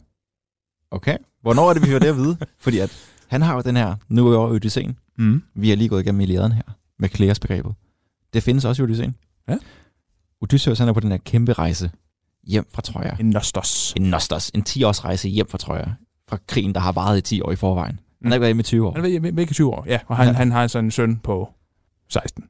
[0.92, 1.18] Okay.
[1.42, 2.38] Hvornår er det, vi hører det at vide?
[2.60, 4.98] Fordi at han har jo den her, nu er jeg over i Odysseen.
[5.18, 5.44] Mm.
[5.56, 6.62] Vi har lige gået igennem Iliaden her,
[7.00, 7.74] med Kleos begrebet.
[8.34, 9.16] Det findes også i Odysseen.
[9.50, 9.58] Ja.
[10.42, 11.92] Odysseus han er på den her kæmpe rejse
[12.44, 13.16] hjem fra Troja.
[13.20, 13.94] En Nostos.
[13.98, 15.86] En Nostos, en 10-års rejse hjem fra Troja.
[16.30, 18.00] Fra krigen, der har varet i 10 år i forvejen.
[18.22, 18.94] Han har ikke været hjemme i 20 år.
[18.96, 20.00] Han er væk- væk i 20 år, ja.
[20.08, 20.34] Og han, ja.
[20.34, 21.50] han har så en søn på
[22.10, 22.44] 16.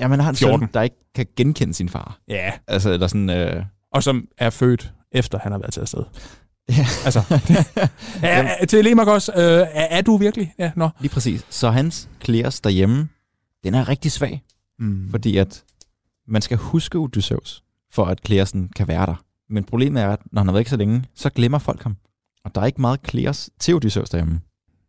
[0.00, 0.60] Ja, men han har en 14.
[0.60, 2.18] søn, der ikke kan genkende sin far.
[2.28, 2.52] Ja.
[2.66, 3.30] Altså, eller sådan...
[3.30, 3.64] Øh...
[3.92, 6.04] Og som er født efter han har været til afsted.
[6.68, 6.86] Ja.
[7.04, 7.22] Altså,
[8.22, 10.54] ja, ja, til Lemakos, øh, er, er du virkelig?
[10.58, 10.88] Ja, nå.
[11.00, 11.46] Lige præcis.
[11.50, 13.08] Så hans Kleos derhjemme,
[13.64, 14.42] den er rigtig svag.
[14.78, 15.10] Mm.
[15.10, 15.64] Fordi at
[16.28, 19.24] man skal huske Odysseus, for at Kleosen kan være der.
[19.50, 21.96] Men problemet er, at når han har været ikke så længe, så glemmer folk ham.
[22.44, 24.40] Og der er ikke meget Kleos til Odysseus derhjemme.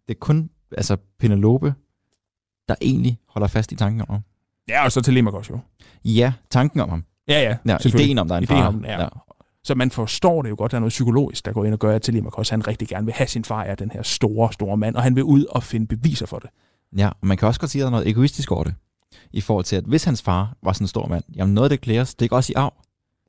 [0.08, 1.74] Det er kun altså Penelope,
[2.68, 4.22] der egentlig holder fast i tanken om ham.
[4.70, 5.60] Ja, og så til Lemakos jo.
[6.06, 7.04] Ja, tanken om ham.
[7.28, 7.58] Ja, ja.
[7.68, 8.68] Ja, ideen om, der er en Ideen far.
[8.68, 9.08] om, ja.
[9.70, 11.96] Så man forstår det jo godt, der er noget psykologisk, der går ind og gør,
[11.96, 14.96] at Telemachos han rigtig gerne vil have sin far er den her store, store mand,
[14.96, 16.50] og han vil ud og finde beviser for det.
[16.98, 18.74] Ja, og man kan også godt sige, at der er noget egoistisk over det.
[19.32, 21.70] I forhold til, at hvis hans far var sådan en stor mand, jamen noget af
[21.70, 22.74] det klæres, det er også i arv.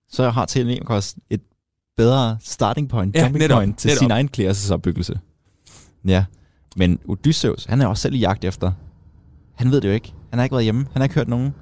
[0.08, 1.40] Så har Telemachos et
[1.96, 3.98] bedre starting point, Ja, jumping netop, point til netop.
[3.98, 5.20] sin egen klæresopbyggelse.
[6.04, 6.24] Ja,
[6.76, 8.72] men Odysseus, han er også selv i jagt efter.
[9.54, 10.14] Han ved det jo ikke.
[10.30, 10.86] Han har ikke været hjemme.
[10.92, 11.54] Han har ikke hørt nogen.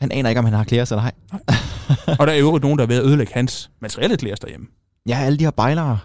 [0.00, 1.12] Han aner ikke, om han har klæres eller ej.
[2.20, 4.66] Og der er jo nogen, der er ved at ødelægge hans materielle klæder derhjemme.
[5.08, 5.98] Ja, alle de her bejlere,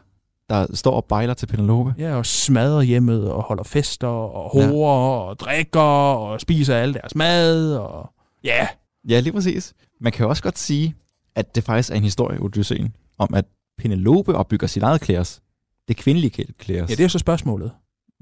[0.50, 1.94] der står og bejler til Penelope.
[1.98, 5.30] Ja, og smadrer hjemmet, og holder fester, og horer, ja.
[5.30, 8.10] og drikker, og spiser alle deres mad, og
[8.44, 8.68] ja,
[9.10, 9.74] Ja, lige præcis.
[10.02, 10.96] Man kan jo også godt sige,
[11.36, 13.46] at det faktisk er en historie Odysseen, om at
[13.78, 15.42] Penelope opbygger sit eget klæres.
[15.88, 16.90] Det kvindelige klæres.
[16.90, 17.72] ja, det er så spørgsmålet.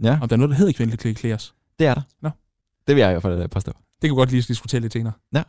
[0.04, 1.52] ja, Om der er noget, der hedder kvindelige klæder.
[1.80, 2.02] det er der.
[2.22, 2.30] Nå.
[2.88, 3.72] Det vil jeg i hvert fald påstå.
[3.72, 5.14] Det kan vi godt lige diskutere lidt senere.
[5.32, 5.40] Nu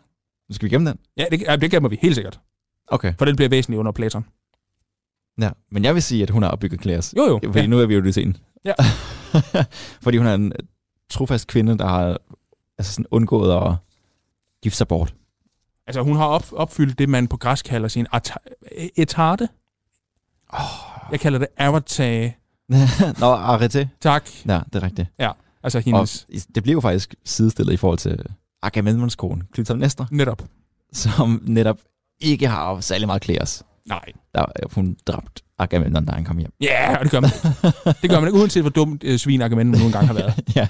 [0.54, 0.98] skal vi gennem den.
[1.16, 2.40] Ja, det, ja, det gemmer vi helt sikkert.
[2.88, 3.14] Okay.
[3.18, 4.24] For den bliver væsentlig under Platon.
[5.40, 7.14] Ja, men jeg vil sige, at hun har opbygget klæres.
[7.16, 7.40] Jo, jo.
[7.44, 7.66] Fordi Ja.
[7.66, 8.36] nu er vi jo i scenen.
[8.64, 8.72] Ja.
[10.04, 10.52] Fordi hun er en
[11.10, 12.18] trofast kvinde, der har
[12.78, 13.74] altså sådan undgået at
[14.62, 15.14] gifte sig bort.
[15.86, 18.06] Altså, hun har op, opfyldt det, man på græsk kalder sin
[18.96, 19.48] etarte.
[20.52, 20.58] Oh.
[21.12, 22.30] Jeg kalder det avatar.
[23.20, 23.86] Nå, arrêté.
[24.00, 24.28] Tak.
[24.46, 25.08] Ja, det er rigtigt.
[25.62, 26.26] Altså Og hendes...
[26.54, 28.24] det bliver jo faktisk sidestillet i forhold til
[28.62, 30.42] Agamemnons kone, Clytemnestra, Netop.
[30.92, 31.78] som netop
[32.20, 33.62] ikke har særlig meget klæres.
[33.88, 34.04] Nej.
[34.34, 36.52] Der er hun dræbt Agamemnon, da han kom hjem.
[36.60, 37.98] Ja, og det gør man ikke.
[38.02, 40.34] Det gør man ikke, uanset hvor dumt øh, svin Agamemnon nu engang har været.
[40.56, 40.68] ja.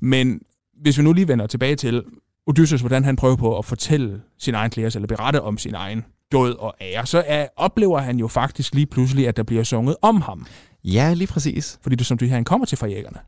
[0.00, 0.40] Men
[0.82, 2.02] hvis vi nu lige vender tilbage til
[2.46, 6.04] Odysseus, hvordan han prøver på at fortælle sin egen klæres, eller berette om sin egen
[6.32, 9.96] død og ære, så er, oplever han jo faktisk lige pludselig, at der bliver sunget
[10.02, 10.46] om ham.
[10.84, 11.78] ja, lige præcis.
[11.82, 13.18] Fordi det som du her, han kommer til fra jægerne.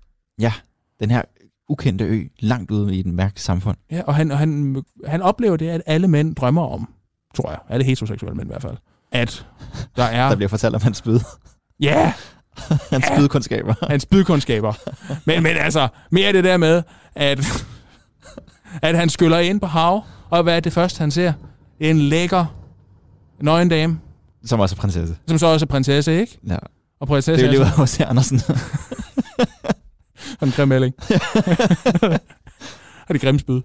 [1.01, 1.23] Den her
[1.73, 3.77] ukendte ø, langt ude i den mærkelige samfund.
[3.91, 6.89] Ja, og han, og han, han oplever det, at alle mænd drømmer om,
[7.35, 8.77] tror jeg, alle heteroseksuelle mænd i hvert fald,
[9.13, 9.47] at
[9.97, 11.21] der er, Der bliver fortalt om hans spyd.
[11.81, 12.13] ja,
[12.93, 13.17] hans Ja.
[13.17, 13.75] spydkundskaber.
[13.89, 14.73] hans bydkundskaber.
[15.25, 16.83] Men, men altså, mere det der med,
[17.15, 17.65] at,
[18.83, 21.33] at han skyller ind på hav, og hvad er det første, han ser?
[21.81, 22.47] En lækker
[23.41, 24.01] nøgen dame,
[24.45, 25.17] Som også er prinsesse.
[25.29, 26.39] som så også er prinsesse, ikke?
[26.49, 26.55] Ja.
[26.55, 26.61] Og
[27.01, 27.65] Det prinsesse er jo
[27.97, 28.41] lige Andersen.
[30.23, 30.95] så en grim melding.
[33.09, 33.61] og det grimme spyd.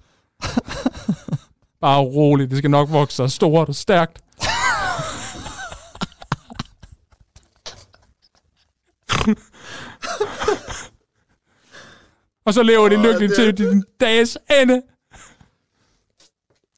[1.81, 4.21] Bare roligt, det skal nok vokse sig stort og stærkt.
[12.45, 14.81] Og så lever de lykkeligt til din dages ende.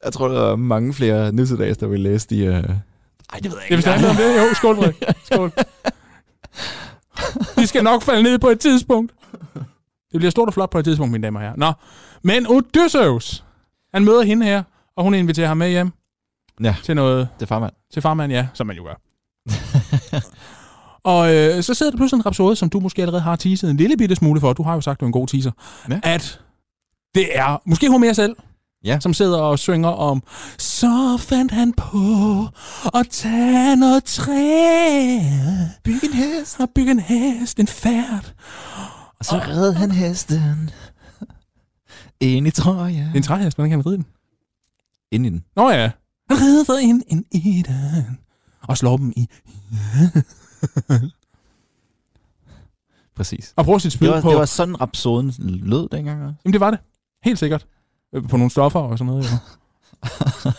[0.04, 2.48] Jeg tror, der er mange flere nussedags, der vil læse de...
[2.48, 2.54] Uh...
[2.54, 3.74] Ej, det ved jeg Det ikke.
[3.76, 4.36] hvis der handler om det.
[4.48, 5.02] Jo, skål, Frederik.
[5.32, 5.52] Skål.
[7.56, 9.12] De skal nok falde ned på et tidspunkt.
[10.12, 11.56] Det bliver stort og flot på et tidspunkt, mine damer og herrer.
[11.56, 11.72] Nå,
[12.22, 13.44] men Odysseus,
[13.94, 14.62] han møder hende her,
[14.96, 15.90] og hun inviterer ham med hjem
[16.62, 17.72] Ja, til noget, er farmand.
[17.92, 18.94] til farmand, ja, som man jo gør.
[21.04, 23.76] og øh, så sidder der pludselig en rapsode, som du måske allerede har teaset en
[23.76, 24.52] lille bitte smule for.
[24.52, 25.50] Du har jo sagt, du er en god teaser.
[25.90, 26.00] Ja.
[26.02, 26.40] At
[27.14, 28.36] det er måske hun mere selv,
[28.84, 29.00] Ja.
[29.00, 30.22] som sidder og synger om,
[30.58, 32.46] så fandt han på
[32.94, 35.18] at tage noget træ,
[35.84, 36.60] Byg en hest.
[36.60, 38.32] og bygge en hest, en færd.
[39.20, 40.70] Og så red han hesten.
[42.20, 43.12] Ind i trøje.
[43.14, 44.06] En træhest, hvordan kan han ride den?
[45.10, 45.44] Ind i den.
[45.56, 45.90] Nå ja.
[46.30, 48.18] Han rider ind, ind i den,
[48.62, 49.28] og slår dem i.
[53.16, 53.52] Præcis.
[53.56, 54.30] Og bruger sit spyd Det var, på...
[54.30, 56.34] det var sådan, rapsoden lød dengang også.
[56.44, 56.80] Jamen det var det.
[57.24, 57.66] Helt sikkert.
[58.14, 59.24] Øh, På nogle stoffer og sådan noget.
[59.24, 59.36] Jo.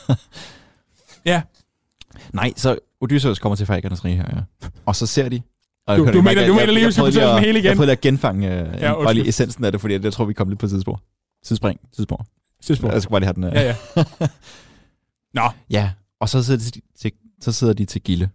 [1.31, 1.41] ja,
[2.33, 4.67] Nej, så Odysseus kommer til Falkernes rige her, ja.
[4.85, 5.41] Og så ser de...
[5.87, 7.13] Og Du- jeg- du jeg- mener- jeg- du jeg- mener lige, jeg vi skal prøvede
[7.13, 7.67] fortælle at- den hele igen?
[7.69, 9.13] Jeg prøvede at genfange uh, Ja, bare undskyld.
[9.15, 11.01] lige essensen af det, fordi jeg tror, vi kom lidt på tidsspor.
[11.45, 11.79] Tidsspring.
[11.95, 12.25] Tidsspor.
[12.63, 12.93] tidspunkt.
[12.93, 13.43] Jeg skal bare lige have den.
[13.43, 13.53] øh.
[13.53, 13.75] Ja, ja.
[15.41, 15.91] Nå, ja.
[16.19, 18.29] Og så sidder, de til, så sidder de til Gilde.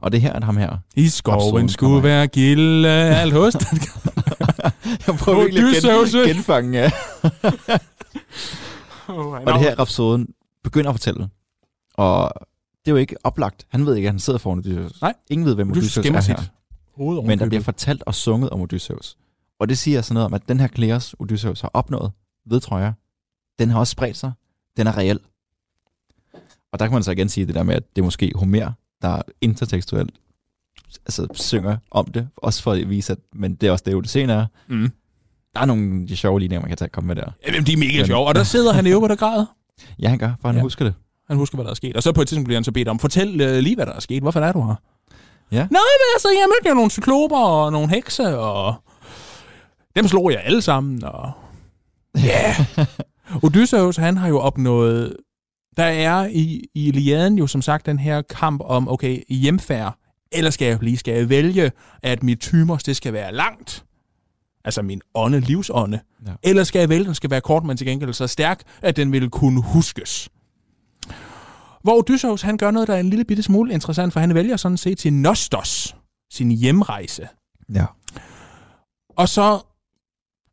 [0.00, 0.76] Og det her er ham her.
[0.96, 3.54] i skoven skulle være gilde alt hos.
[5.06, 6.78] Jeg prøver virkelig at gen, genfange.
[6.78, 6.90] Ja.
[9.08, 10.26] oh, Og det her rapsoden
[10.64, 11.28] begynder at fortælle.
[11.94, 12.30] Og
[12.84, 13.66] det er jo ikke oplagt.
[13.68, 15.00] Han ved ikke, at han sidder foran Odysseus.
[15.02, 15.14] Nej.
[15.30, 16.42] Ingen ved, hvem Odysseus skimmer er her.
[16.96, 19.16] hoved Men der bliver fortalt og sunget om Odysseus.
[19.58, 22.12] Og det siger sådan noget om, at den her Kleos, Odysseus har opnået
[22.46, 22.92] ved trøjer,
[23.58, 24.32] den har også spredt sig.
[24.76, 25.18] Den er reel.
[26.72, 28.72] Og der kan man så igen sige det der med, at det er måske Homer,
[29.02, 30.10] der intertekstuelt
[31.06, 34.30] altså, synger om det, også for at vise, at men det er også det, Odysseen
[34.30, 34.46] er.
[34.68, 34.90] Mm.
[35.54, 37.30] Der er nogle de sjove linjer, man kan tage komme med der.
[37.46, 38.26] Jamen, de er mega Men- sjove.
[38.28, 39.46] Og der sidder han i øvrigt og græder.
[39.98, 40.62] Ja, han gør, for han ja.
[40.62, 40.94] husker det.
[41.28, 41.96] Han husker, hvad der er sket.
[41.96, 43.92] Og så på et tidspunkt bliver han så bedt om, fortæl øh, lige, hvad der
[43.92, 44.22] er sket.
[44.22, 44.74] Hvorfor er du her?
[45.52, 45.56] Ja.
[45.56, 48.74] Nej, men altså, jeg mødte jo nogle cykloper og nogle hekse, og
[49.96, 51.30] dem slog jeg alle sammen, og...
[52.24, 52.54] Ja.
[52.78, 52.86] Yeah.
[53.42, 55.16] Odysseus, han har jo opnået...
[55.76, 59.98] Der er i, i Iliaden jo som sagt den her kamp om, okay, hjemfærd,
[60.32, 63.84] eller skal jeg blive, skal jeg vælge, at mit tymos, det skal være langt,
[64.64, 66.32] altså min ånde, livsånde, Ja.
[66.42, 69.12] eller skal jeg vælge, den skal være kort, men til gengæld så stærk, at den
[69.12, 70.28] vil kunne huskes.
[71.84, 74.56] Hvor Odysseus, han gør noget, der er en lille bitte smule interessant, for han vælger
[74.56, 75.96] sådan set til Nostos,
[76.32, 77.28] sin hjemrejse.
[77.74, 77.86] Ja.
[79.16, 79.60] Og så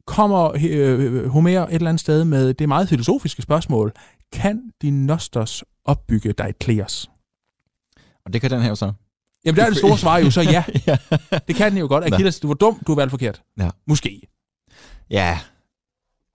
[0.05, 3.93] kommer øh, Homer et eller andet sted med det meget filosofiske spørgsmål.
[4.33, 7.11] Kan din Nostos opbygge dig Kleos?
[8.25, 8.93] Og det kan den her jo så.
[9.45, 10.63] Jamen der er det store svar jo så ja.
[10.87, 10.97] ja.
[11.47, 12.03] Det kan den jo godt.
[12.03, 13.41] Achilles, du var dum, du har valgt forkert.
[13.59, 13.69] Ja.
[13.87, 14.21] Måske.
[15.09, 15.39] Ja.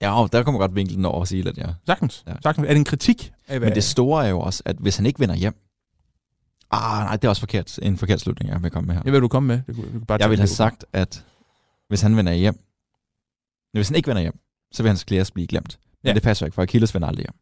[0.02, 1.66] Ja, der kommer godt vinklen over at sige lidt, ja.
[1.86, 2.24] Sagtens.
[2.26, 2.34] Ja.
[2.42, 2.64] Sagtens.
[2.66, 3.68] Er det en kritik af, hvad...
[3.68, 5.54] Men det store er jo også, at hvis han ikke vender hjem...
[6.70, 7.78] Ah, nej, det er også forkert.
[7.82, 9.02] En forkert slutning, jeg vil komme med her.
[9.04, 9.60] Jeg vil du komme med.
[9.66, 10.56] Det kunne, du bare Jeg vil have det.
[10.56, 11.24] sagt, at
[11.88, 12.58] hvis han vender hjem...
[13.72, 14.38] Hvis han ikke vender hjem,
[14.72, 15.78] så vil hans Kleos blive glemt.
[16.02, 16.14] Men Ja.
[16.14, 17.34] det passer ikke, for Achilles vender aldrig hjem.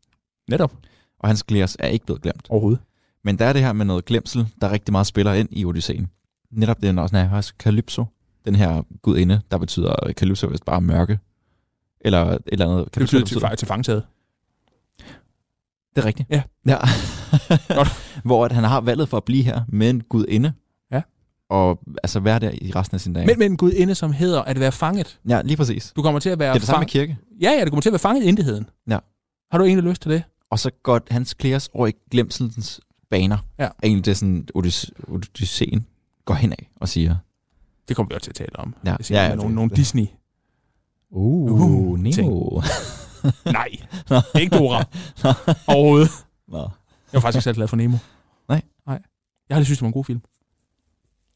[0.51, 0.73] Netop.
[1.19, 2.47] Og hans Kleos er ikke blevet glemt.
[2.49, 2.81] Overhovedet.
[3.25, 6.11] Men der er det her med noget glemsel, der rigtig meget spiller ind i Odysseen.
[6.51, 8.05] Netop den også, når jeg har Calypso,
[8.45, 11.19] den her gudinde, der betyder Calypso vist bare mørke.
[12.05, 12.85] Eller et eller andet.
[12.95, 14.03] Det betyder til, fang- til fangtaget.
[15.97, 16.31] Det er rigtigt.
[16.31, 16.43] Ja.
[16.67, 16.77] ja.
[17.75, 17.89] Godt.
[18.25, 20.53] Hvor at han har valget for at blive her med en gudinde.
[20.93, 21.03] Ja.
[21.51, 23.27] Og altså være der i resten af sin dag.
[23.27, 25.19] Men med en gudinde, som hedder at være fanget.
[25.29, 25.93] ja, lige præcis.
[25.97, 27.19] Du kommer til at være Det er det samme kirke.
[27.41, 28.69] Ja, ja, du kommer til at være fanget i indigheden.
[28.91, 28.99] Ja.
[29.51, 30.23] Har du egentlig lyst til det?
[30.51, 33.39] Og så går hans Kleos over i glemselens baner.
[33.59, 33.69] Ja.
[33.83, 35.87] Egentlig det er sådan, Odys- Odysseen
[36.25, 37.17] går henad og siger,
[37.89, 38.75] Det kommer vi også til at tale om.
[38.87, 40.07] Ja, ja, ja, nogle, nogle Disney.
[41.15, 42.63] Uh, Uh, Nemo.
[43.45, 43.69] Nej,
[44.41, 44.85] ikke Dora.
[45.75, 46.11] Overhovedet.
[46.49, 46.59] Nå.
[46.59, 46.69] Jeg
[47.13, 47.97] var faktisk ikke selv glad for Nemo.
[48.49, 48.63] Nej.
[48.87, 49.03] Nej.
[49.49, 50.21] Jeg har lige synes, det var en god film.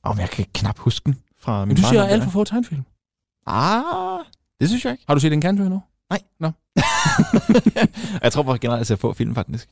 [0.06, 2.44] Åh, men jeg kan knap huske den fra min Men du siger alt for få
[2.44, 2.82] tegnfilm.
[3.46, 4.24] Ah,
[4.60, 5.04] det synes jeg ikke.
[5.06, 5.82] Har du set en kanto endnu?
[8.22, 9.68] jeg tror bare generelt, at jeg ser få film, faktisk.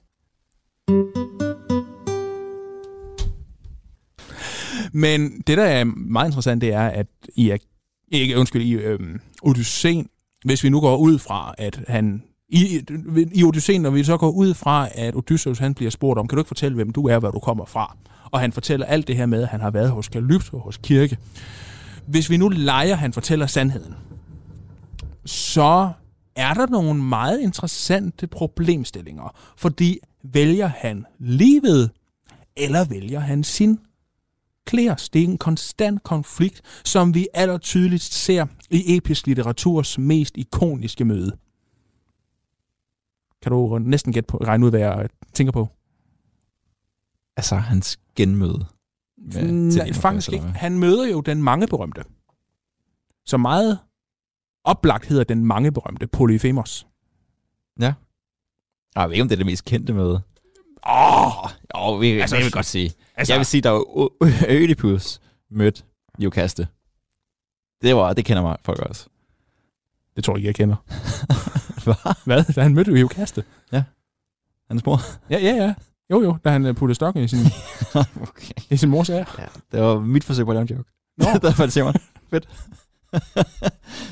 [4.93, 7.57] Men det, der er meget interessant, det er, at i,
[8.13, 8.99] ikke, undskyld, i øh,
[9.43, 10.09] Odysseen,
[10.45, 12.23] hvis vi nu går ud fra, at han...
[12.49, 12.83] I,
[13.35, 16.37] I Odysseen, når vi så går ud fra, at Odysseus han bliver spurgt om, kan
[16.37, 17.97] du ikke fortælle, hvem du er, hvor du kommer fra?
[18.31, 21.19] Og han fortæller alt det her med, at han har været hos Kalypso, hos kirke.
[22.07, 23.95] Hvis vi nu leger, han fortæller sandheden,
[25.25, 25.91] så
[26.37, 29.35] er der nogle meget interessante problemstillinger.
[29.57, 31.91] Fordi vælger han livet,
[32.57, 33.79] eller vælger han sin
[34.67, 35.09] Kleos.
[35.09, 41.05] Det er en konstant konflikt, som vi aller tydeligst ser i episk litteraturs mest ikoniske
[41.05, 41.37] møde.
[43.43, 45.69] Kan du næsten gætte på, regne ud, hvad jeg tænker på?
[47.37, 48.67] Altså, hans genmøde.
[49.19, 50.45] med Nej, Telemachus, faktisk ikke.
[50.47, 52.03] Han møder jo den mange berømte.
[53.27, 53.79] Så meget
[54.65, 56.87] oplagt hedder den mange berømte Polyphemus.
[57.81, 57.95] Ja.
[58.97, 60.23] Ah, Jeg ved ikke, om det er det mest kendte møde.
[60.89, 61.51] Åh!
[61.77, 62.93] Jo, vi, Altså, altså, jeg vil godt sige.
[63.17, 63.85] Altså, jeg vil sige, der var
[64.49, 65.21] Ødipus
[65.51, 65.85] mødt
[66.19, 66.69] Iokaste.
[67.83, 69.07] Det var, det kender mig folk også.
[70.17, 70.77] det tror jeg ikke, jeg kender.
[71.85, 72.15] Hvad?
[72.25, 72.55] Hvad?
[72.55, 73.45] Da han mødte jo Kaste.
[74.71, 75.01] Hans mor?
[75.31, 75.75] Ja, ja, ja.
[76.11, 77.39] Jo, jo, da han øh, puttede stokken i sin,
[78.23, 78.55] okay.
[78.71, 79.25] i sin mors ære.
[79.39, 80.91] Ja, det var mit forsøg på at lave en joke.
[81.19, 81.27] Nå.
[81.49, 81.95] Derfor det siger mig.
[82.31, 82.49] Fedt.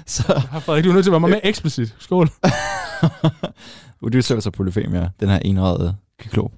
[0.06, 0.22] så
[0.60, 1.94] Frederik, du er nødt til at være mere eksplicit.
[1.98, 2.28] Skål.
[4.02, 6.52] Odysseus og Polyphemus, den her enrede kyklop.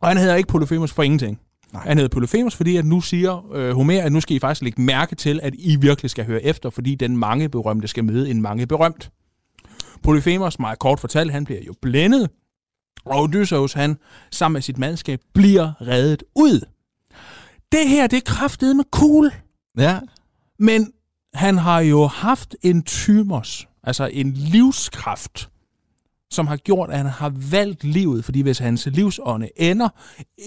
[0.00, 1.40] Og han hedder ikke Polyphemus for ingenting.
[1.72, 1.82] Nej.
[1.86, 4.82] Han hedder Polyphemus, fordi at nu siger øh, Homer, at nu skal I faktisk lægge
[4.82, 8.42] mærke til, at I virkelig skal høre efter, fordi den mange berømte skal møde en
[8.42, 9.10] mange berømt.
[10.02, 12.30] Polyphemus, meget kort fortalt, han bliver jo blændet,
[13.04, 13.96] og Odysseus, han
[14.30, 16.60] sammen med sit mandskab, bliver reddet ud.
[17.72, 19.32] Det her, det er kraftet med cool.
[19.78, 20.00] Ja.
[20.58, 20.92] Men
[21.34, 25.50] han har jo haft en tymos, altså en livskraft,
[26.30, 29.88] som har gjort, at han har valgt livet, fordi hvis hans livsånde ender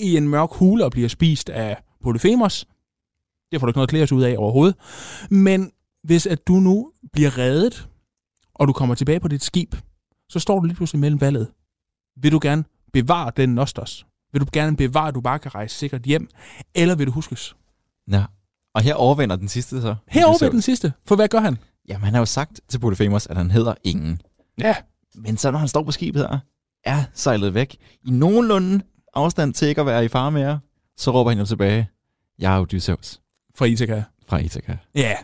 [0.01, 2.65] i en mørk hule og bliver spist af Polyphemus,
[3.51, 4.75] det får du ikke noget klædes ud af overhovedet,
[5.29, 5.71] men
[6.03, 7.89] hvis at du nu bliver reddet,
[8.55, 9.75] og du kommer tilbage på dit skib,
[10.29, 11.47] så står du lige pludselig mellem valget.
[12.21, 12.63] Vil du gerne
[12.93, 14.05] bevare den Nostos?
[14.33, 16.27] Vil du gerne bevare, at du bare kan rejse sikkert hjem?
[16.75, 17.55] Eller vil du huskes?
[18.11, 18.25] ja.
[18.75, 19.95] Og her overvinder den sidste så.
[20.07, 20.51] Herover ved Odysseus.
[20.51, 20.93] den sidste.
[21.05, 21.57] For hvad gør han?
[21.87, 24.21] Jamen, han har jo sagt til Polyphemus, at han hedder ingen.
[24.57, 24.75] Ja,
[25.15, 26.39] Men så når han står på skibet her,
[26.83, 30.59] er sejlet væk i nogenlunde afstand til ikke at være i fare mere,
[30.97, 31.89] så råber han jo tilbage,
[32.39, 33.19] jeg er Odysseus
[33.55, 34.03] fra Ithaca.
[34.27, 34.75] fra Ithaka.
[34.95, 35.15] Ja.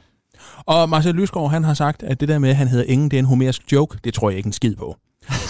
[0.58, 3.18] Og Marcel Lysgaard, han har sagt, at det der med, at han hedder ingen, det
[3.18, 4.98] er en homerisk joke, det tror jeg ikke en skid på.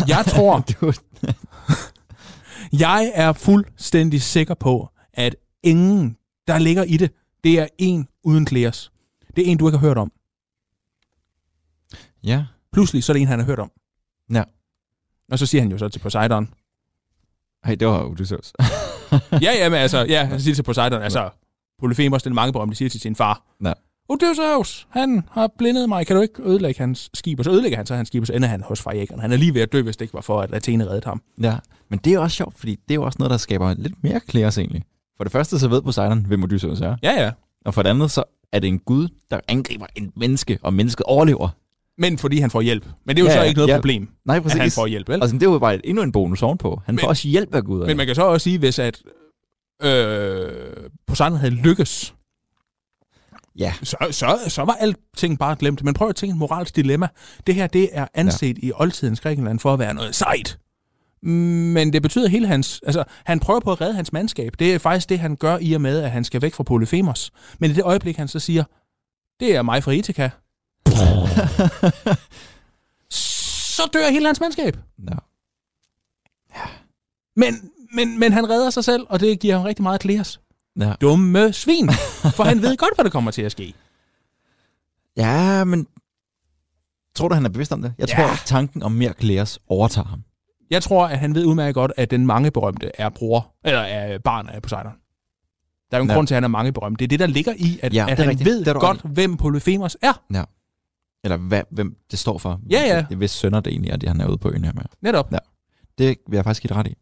[0.08, 0.64] Jeg tror,
[2.80, 7.12] jeg er fuldstændig sikker på, at ingen, der ligger i det,
[7.44, 8.92] det er en uden klæres.
[9.36, 10.12] Det er en, du ikke har hørt om.
[12.24, 13.72] ja, Pludselig, så er det en, han har hørt om.
[14.34, 14.44] Ja.
[15.32, 16.50] Og så siger han jo så til Poseidon.
[17.66, 18.54] hey, det var Odysseus.
[19.46, 21.30] ja, ja, men altså, ja, han siger til Poseidon, altså,
[21.80, 23.42] Polyphemus, den mange berømte, siger til sin far.
[23.66, 23.74] Ja.
[24.10, 27.40] Odysseus, han har blindet mig, kan du ikke ødelægge hans skib?
[27.40, 29.22] Og så ødelægger han så hans skib, og så ender han hos farjækkerne.
[29.22, 31.22] Han er lige ved at dø, hvis det ikke var for, at Athene reddede ham.
[31.42, 31.58] ja,
[31.90, 34.20] men det er også sjovt, fordi det er jo også noget, der skaber lidt mere
[34.20, 34.84] klæres egentlig.
[35.18, 36.96] For det første, så ved Poseidon, hvem Odysseus er.
[37.04, 37.32] Ja, ja.
[37.66, 41.04] Og for det andet, så er det en gud, der angriber en menneske, og mennesket
[41.04, 41.50] overlever.
[41.98, 42.86] Men fordi han får hjælp.
[43.06, 43.76] Men det er jo Ja, så ikke noget ja.
[43.78, 44.76] problem, Nej, at han præcis.
[44.76, 45.22] får hjælp, vel?
[45.22, 46.82] Altså, det er jo bare endnu en bonus ovenpå.
[46.86, 47.88] Han Men- får også hjælp af guderne.
[47.88, 49.02] Men man kan så også sige, hvis at
[49.84, 50.50] øh,
[51.08, 52.14] Poseidon havde lykkes,
[53.60, 53.74] Ja.
[53.84, 55.84] så, så, så var alting bare glemt.
[55.84, 57.08] Men prøv at tænke et moralsk dilemma.
[57.48, 58.68] Det her, det er anset ja.
[58.68, 60.60] i oldtidens Grækenland for at være noget sejt.
[61.22, 62.82] Men det betyder hele hans...
[62.86, 64.54] Altså, han prøver på at redde hans mandskab.
[64.60, 67.32] Det er faktisk det, han gør i og med, at han skal væk fra Polyphemus.
[67.60, 68.64] Men i det øjeblik, han så siger,
[69.40, 70.30] det er mig fra Ithaca,
[73.10, 74.78] så dør hele hans mandskab.
[75.10, 75.16] ja.
[77.36, 80.40] Men, men, men han redder sig selv, og det giver ham rigtig meget klæres.
[80.80, 80.94] ja.
[81.02, 81.90] Dumme svin.
[82.36, 83.74] For han ved godt, hvad der kommer til at ske.
[85.18, 85.88] Ja, men
[87.16, 87.94] tror du, han er bevidst om det?
[87.98, 88.16] Jeg Ja.
[88.16, 90.24] tror, tanken om mere klæres overtager ham.
[90.70, 94.18] Jeg tror, at han ved udmærket godt, at den mange berømte er bror, eller er
[94.20, 94.92] barn af Poseidon.
[95.92, 96.14] Der er jo en ja.
[96.14, 96.18] Ja.
[96.18, 97.00] grund til, at han er mange berømte.
[97.00, 98.46] Det er det, der ligger i, at, Ja, ja, at han rigtigt.
[98.50, 100.22] ved Det godt, hvem Polyphemus er.
[101.24, 102.62] Eller hvad, hvem det står for.
[102.72, 103.06] Ja, ja.
[103.10, 104.84] Det hvis sønner det egentlig er, det han er ude på øen her med.
[105.02, 105.32] Netop.
[105.32, 105.38] Ja.
[105.98, 106.94] Det vil jeg faktisk give ret i.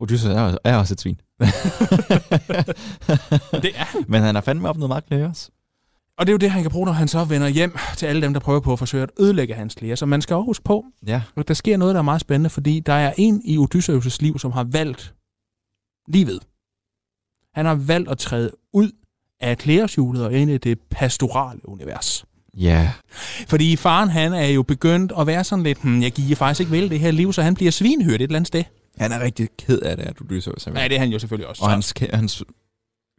[0.00, 1.20] Odysseus er, er også et svin.
[3.62, 4.04] Det er han.
[4.08, 5.50] Men han har fandme opnået meget klæres.
[6.18, 8.22] Og det er jo det, han kan bruge, når han så vender hjem til alle
[8.22, 9.94] dem, der prøver på at forsøge at ødelægge hans klæder.
[9.94, 11.22] Så man skal også huske på, Ja.
[11.36, 14.38] at der sker noget, der er meget spændende, fordi der er en i Odysseus' liv,
[14.38, 15.14] som har valgt
[16.08, 16.42] livet.
[17.54, 18.90] Han har valgt at træde ud
[19.40, 22.24] af klædershjulet og ind i det pastorale univers.
[22.58, 22.92] Ja.
[23.48, 26.72] Fordi faren, han er jo begyndt at være sådan lidt, hm, jeg giver faktisk ikke
[26.72, 28.64] vel det her liv, så han bliver svinhørt et eller andet sted.
[28.98, 30.80] Han er rigtig ked af det, at Odysseus er væk.
[30.82, 31.62] Ja, det er han jo selvfølgelig også.
[31.64, 32.44] Og hans, hans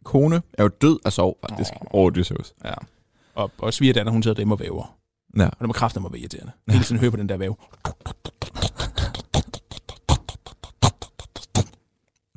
[0.04, 1.86] kone er jo død af sorg, faktisk, Åh.
[1.90, 2.52] over Odysseus.
[2.64, 2.74] Ja.
[3.34, 4.96] Og, og svigerdatter, hun sidder derhjemme og væver.
[5.38, 5.46] Ja.
[5.46, 6.52] Og det må kræfter mig være irriterende.
[6.70, 7.58] Hele tiden høre på den der væv.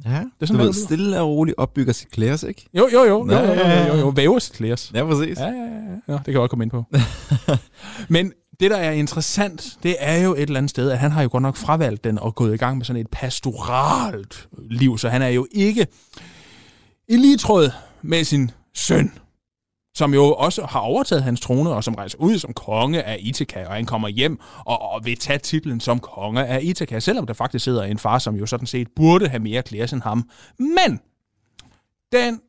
[0.05, 2.65] Ja, Det er sådan, du ved, stille og roligt opbygger sit klæres, ikke?
[2.73, 3.07] Jo, jo, jo.
[3.07, 4.09] jo, Ja, jo, jo, jo, jo, jo.
[4.09, 4.91] Væver sit klæres.
[4.93, 5.37] Ja, præcis.
[5.39, 5.63] Ja, ja, ja,
[6.07, 6.13] ja.
[6.13, 6.83] det kan jeg godt komme ind på.
[8.09, 11.21] Men det, der er interessant, det er jo et eller andet sted, at han har
[11.21, 15.09] jo godt nok fravalgt den og gået i gang med sådan et pastoralt liv, så
[15.09, 15.87] han er jo ikke
[17.09, 17.69] i lige tråd
[18.01, 19.11] med sin søn,
[19.95, 23.65] som jo også har overtaget hans trone, og som rejser ud som konge af Ithaka,
[23.65, 27.33] og han kommer hjem og, og vil tage titlen som konge af Ithaka, selvom der
[27.33, 30.29] faktisk sidder en far, som jo sådan set burde have mere klæres end ham.
[30.59, 30.99] Men
[32.11, 32.41] den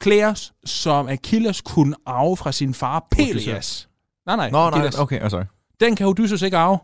[0.00, 3.88] klæres, som Achilles kunne arve fra sin far Peleus.
[4.26, 5.44] Nej, nej, Nå, nej, okay, oh, sorry.
[5.80, 6.78] Den kan Odysseus ikke arve,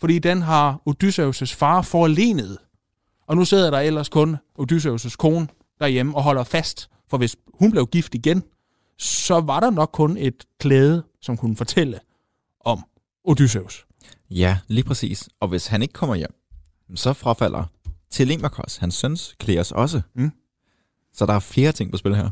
[0.00, 2.58] fordi den har Odysseus' far forlenet.
[3.28, 5.48] Og nu sidder der ellers kun Odysseus' kone
[5.80, 8.42] derhjemme og holder fast, for hvis hun blev gift igen,
[8.98, 12.00] så var der nok kun et klæde, som kunne fortælle
[12.60, 12.84] om
[13.24, 13.86] Odysseus.
[14.30, 15.28] Ja, lige præcis.
[15.40, 16.34] Og hvis han ikke kommer hjem,
[16.94, 17.64] så frafalder
[18.10, 20.02] Telemachos, hans søns, Kleos også.
[20.14, 20.32] Mm.
[21.12, 22.30] Så der er flere ting på spil her.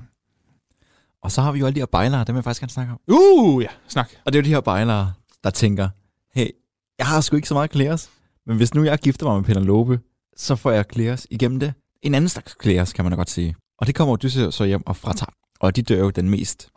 [1.23, 2.93] Og så har vi jo alle de her bejlere, dem vil jeg faktisk gerne snakke
[2.93, 3.01] om.
[3.09, 4.11] Uh, ja, snak.
[4.25, 5.13] Og det er jo de her bejlere,
[5.45, 5.89] der tænker,
[6.35, 6.51] hey,
[6.99, 8.11] jeg har sgu ikke så meget Kleos,
[8.47, 10.01] men hvis nu jeg gifter mig med Penelope,
[10.37, 11.75] så får jeg Kleos igennem det.
[12.03, 13.57] En anden slags Kleos, kan man da godt sige.
[13.79, 15.33] Og det kommer Odysseus så hjem og fratager.
[15.61, 16.69] Og de dør jo den mest,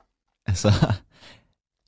[0.48, 0.70] altså,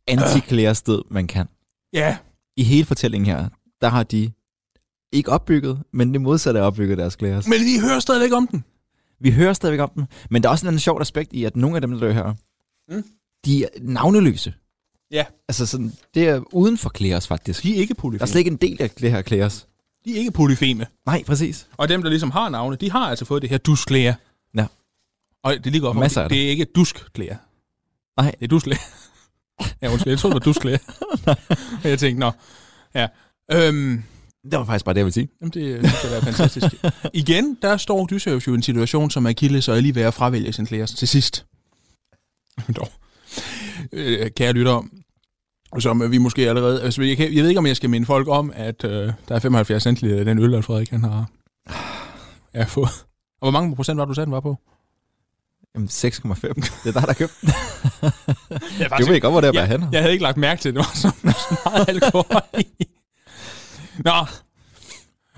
[0.07, 0.39] anti
[0.81, 1.47] død, man kan.
[1.93, 2.17] Ja,
[2.57, 3.49] I hele fortællingen her,
[3.81, 4.31] der har de
[5.11, 7.47] ikke opbygget, men det modsatte er opbygget deres Kleos.
[7.47, 8.63] men vi hører stadigvæk om den.
[9.19, 11.55] Vi hører stadigvæk om den, men der er også en anden sjovt aspekt i, at
[11.55, 12.33] nogle af dem, der dør her,
[12.89, 13.03] Mm.
[13.45, 14.53] de er navneløse.
[15.11, 15.25] Ja.
[15.49, 17.63] Altså sådan, det er uden for Kleos faktisk.
[17.63, 18.27] De er ikke Der er polyfeme.
[18.27, 19.67] slet ikke en del af det her Kleos.
[20.05, 20.87] De er ikke polyfeme.
[21.05, 21.67] Nej, præcis.
[21.77, 24.13] Og dem, der ligesom har navne, de har altså fået det her dusklæger.
[25.45, 27.35] Og det ligger op, Masser af det, det er ikke duskklæger.
[28.21, 28.31] Nej.
[28.31, 28.81] Det er dusklæger.
[29.81, 30.77] ja, undskyld, jeg troede, det var dusklæger.
[31.83, 32.31] og jeg tænkte, nå,
[32.95, 33.07] ja.
[33.51, 34.03] Øhm,
[34.43, 35.29] Det var faktisk bare det, jeg ville sige.
[35.41, 36.65] Jamen, det, det skal være fantastisk.
[37.13, 40.13] Igen, der står Odysseus jo i en situation, som Achilles og er lige ved at
[40.13, 41.45] fravælge sin klæder til sidst.
[42.75, 42.87] Dog.
[43.91, 44.83] Øh, kære lyttere,
[45.79, 46.81] som vi måske allerede...
[46.81, 49.35] Altså, jeg, kan, jeg ved ikke, om jeg skal minde folk om, at øh, der
[49.35, 51.29] er 75 centiliter af den øl, at Frederik han har
[52.53, 52.89] ja, fået.
[53.41, 54.57] Og hvor mange procent var du sagde, den var på?
[55.75, 56.47] Jamen, 6,5.
[56.83, 57.49] Det er dig, der købte den.
[58.79, 59.89] Jeg, Du ved godt, hvor det er, jeg, han har.
[59.91, 61.11] jeg havde ikke lagt mærke til, det var så,
[61.49, 62.85] så meget alkohol i.
[63.97, 64.11] Nå,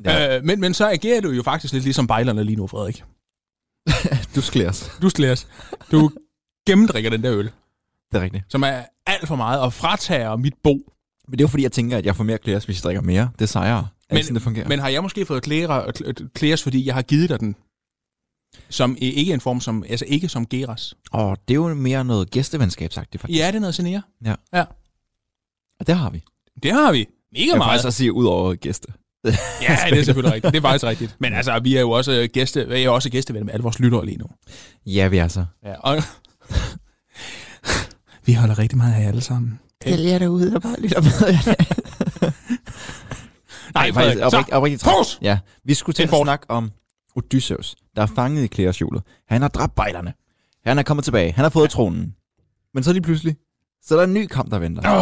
[0.05, 0.37] ja.
[0.37, 3.03] øh, men, men så agerer du jo faktisk lidt ligesom bejlerne lige nu, Frederik.
[4.35, 4.91] Du sklæres.
[5.01, 5.47] Du slæs.
[5.91, 6.11] Du
[6.67, 7.45] gennemdrikker den der øl,
[8.11, 8.43] Det er rigtigt.
[8.49, 10.73] som er alt for meget, og fratager mit bo.
[11.27, 13.01] Men det er jo fordi, jeg tænker, at jeg får mere klæres, hvis jeg drikker
[13.01, 13.29] mere.
[13.39, 13.77] Det sejrer.
[14.09, 14.67] Er Men- sådan, det fungerer?
[14.67, 15.91] Men har jeg måske fået klære,
[16.35, 17.55] klæres, fordi jeg har givet dig den,
[18.69, 20.93] som ikke en form som, altså ikke som geras?
[21.11, 23.39] Og det er jo mere noget gæstevenskabsagtigt, faktisk.
[23.39, 24.01] Ja, det er noget senere.
[25.79, 26.23] Og det har vi.
[26.63, 27.05] Det har vi.
[27.31, 27.69] Mega Jeg vil meget.
[27.69, 28.87] faktisk også sige, ud over gæste.
[29.61, 30.53] Ja, det er selvfølgelig rigtigt.
[30.53, 31.15] Det er faktisk rigtigt.
[31.19, 33.79] Men altså, vi er jo også gæste, jeg er jo også gæstevenner med alle vores
[33.79, 34.25] lyttere lige nu.
[34.85, 35.45] Ja, vi er så.
[35.65, 36.03] Ja, og
[38.25, 39.59] vi holder rigtig meget af jer alle sammen.
[39.85, 41.11] jer derude, der bare lytter med.
[43.73, 45.17] Nej, faktisk, oprigtigt, oprigtigt, pause!
[45.21, 46.71] Ja, vi skulle til at snakke om
[47.17, 49.03] Odysseus, der er fanget i klædershjulet.
[49.27, 50.13] Han har dræbt bejlerne.
[50.65, 51.31] Han er kommet tilbage.
[51.31, 51.69] Han har fået ja.
[51.69, 52.15] tronen.
[52.73, 53.35] Men så lige pludselig,
[53.81, 54.89] så er der en ny kamp, der venter.
[54.89, 54.97] Ja.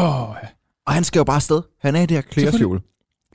[0.86, 1.62] Og han skal jo bare afsted.
[1.80, 2.82] Han er i det her klædershjul.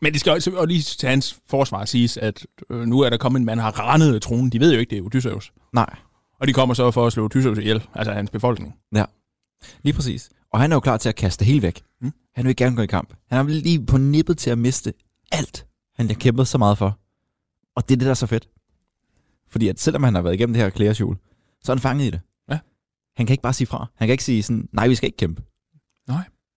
[0.03, 3.17] Men det skal også og lige til hans forsvar siges, at øh, nu er der
[3.17, 4.51] kommet en mand, der har rendet tronen.
[4.51, 5.53] De ved jo ikke, det er Odysseus.
[5.73, 5.97] Nej,
[6.41, 8.75] Og de kommer så for at slå Odysseus ihjel, altså hans befolkning.
[9.83, 10.31] lige præcis.
[10.53, 11.83] Og han er jo klar til at kaste det hele væk.
[12.01, 12.13] Mm.
[12.35, 13.15] Han vil gerne gå i kamp.
[13.31, 14.93] Han er lige på nippet til at miste
[15.33, 15.67] alt,
[15.97, 16.99] han har kæmpet så meget for.
[17.77, 18.49] Og det er det, der er så fedt.
[19.53, 21.17] Fordi at selvom han har været igennem det her klædershjul,
[21.63, 22.21] så er han fanget i det.
[22.51, 22.59] Ja.
[23.17, 23.87] Han kan ikke bare sige fra.
[23.97, 25.43] Han kan ikke sige sådan, nej, vi skal ikke kæmpe.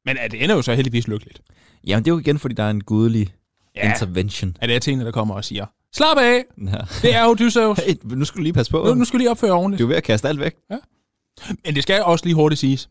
[0.06, 1.42] Men at det ender jo så heldigvis lykkeligt.
[1.88, 3.34] Jamen, det er jo igen, fordi der er en gudelig
[3.76, 4.58] Ja, intervention.
[4.62, 5.66] at det er tingene, der kommer og siger,
[5.96, 6.78] slap af, Ja.
[7.02, 7.78] det er Odysseus.
[7.80, 8.84] Hey, nu skal du lige passe på.
[8.86, 9.80] Nu, nu skal du lige opføre ordentligt.
[9.80, 10.54] Du er ved at kaste alt væk.
[11.66, 12.90] Men det skal også lige hurtigt siges.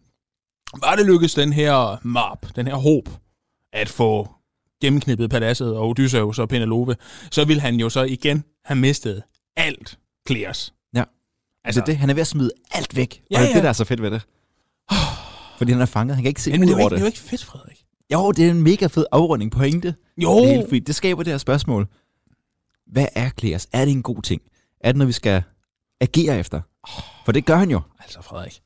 [0.81, 3.09] Var det lykkedes den her map, den her håb,
[3.73, 4.29] at få
[4.81, 6.97] gennemknippet paladset og Odysseus og Penelope,
[7.31, 9.23] så vil han jo så igen have mistet
[9.57, 10.75] alt Kleos.
[10.95, 11.01] Ja.
[11.01, 11.11] Altså,
[11.65, 13.23] Altså, det, han er ved at smide alt væk.
[13.31, 13.55] Ja, og det er ja.
[13.57, 14.23] det, der er så fedt ved det.
[15.59, 16.17] Fordi han er fanget.
[16.17, 17.01] Han kan ikke se men ud det er, over ikke, det er det.
[17.03, 17.79] jo ikke fedt, Frederik.
[18.13, 19.95] Jo, det er en mega fed afrunding pointe.
[20.19, 20.87] Jo, Det, er helt fint.
[20.87, 21.89] det skaber det her spørgsmål.
[22.87, 23.67] Hvad er Kleos?
[23.73, 24.43] Er det en god ting?
[24.81, 25.43] Er det noget, vi skal
[26.01, 26.61] agere efter?
[27.25, 27.81] For det gør han jo.
[28.01, 28.61] altså Frederik.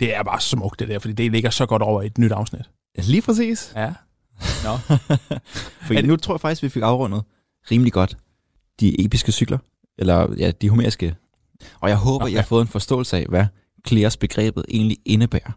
[0.00, 2.32] Det er bare smukt det der, fordi det ligger så godt over i et nyt
[2.32, 2.62] afsnit.
[2.98, 3.72] Ja, Lige præcis.
[3.76, 3.92] Ja.
[4.64, 4.76] Nå.
[5.86, 7.22] Fordi Er det- nu tror jeg faktisk, vi fik afrundet
[7.70, 8.16] rimelig godt
[8.80, 9.58] de episke cykler.
[9.98, 11.14] Eller ja, de homeriske.
[11.80, 12.46] Og jeg håber, Nå, jeg har ja.
[12.46, 13.46] fået en forståelse af, hvad
[13.84, 15.52] Kleos begrebet egentlig indebærer.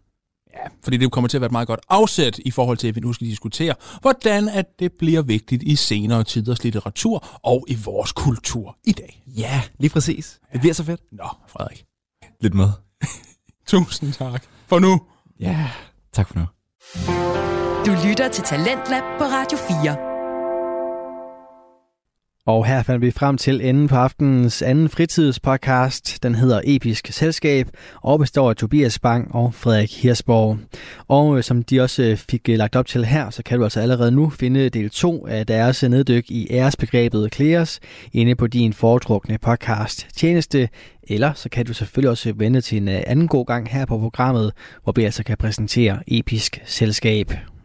[0.54, 2.96] Ja, fordi det kommer til at være et meget godt afsæt i forhold til, at
[2.96, 7.78] vi nu skal diskutere, hvordan at det bliver vigtigt i senere tiders litteratur og i
[7.84, 9.22] vores kultur i dag.
[9.26, 10.40] Ja, lige præcis.
[10.52, 11.00] Det bliver så fedt.
[11.12, 11.84] Nå, Frederik.
[12.40, 12.68] Lidt med.
[13.66, 14.44] Tusind tak.
[14.66, 15.00] For nu.
[15.40, 15.70] Ja,
[16.12, 16.46] tak for nu.
[17.86, 20.15] Du lytter til Talentlab på Radio 4.
[22.46, 26.22] Og her fandt vi frem til enden på aftenens anden fritidspodcast.
[26.22, 27.68] Den hedder Episk Selskab
[28.02, 30.58] og består af Tobias Bang og Frederik Hirsborg.
[31.08, 33.64] Og øh, som de også øh, fik øh, lagt op til her, så kan du
[33.64, 37.80] altså allerede nu finde del 2 af deres neddyk i æresbegrebet Kleos
[38.12, 40.68] inde på din foretrukne podcast tjeneste.
[41.02, 44.52] Eller så kan du selvfølgelig også vende til en anden god gang her på programmet,
[44.82, 47.55] hvor vi altså kan præsentere Episk Selskab.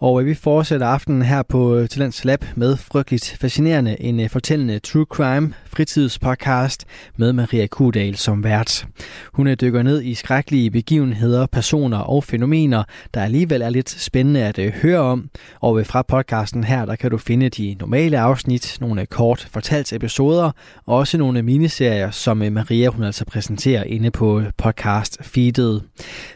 [0.00, 4.30] Og øh, vi fortsætter aftenen her på øh, Talents Lab med frygteligt fascinerende en øh,
[4.30, 6.84] fortællende true crime fritidspodcast
[7.16, 8.86] med Maria Kudal som vært.
[9.32, 12.82] Hun øh, dykker ned i skrækkelige begivenheder, personer og fænomener,
[13.14, 15.30] der alligevel er lidt spændende at høre om.
[15.60, 20.50] Og fra podcasten her, der kan du finde de normale afsnit, nogle kort fortalt episoder,
[20.86, 25.82] og også nogle miniserier, som Maria hun altså præsenterer inde på podcast feedet.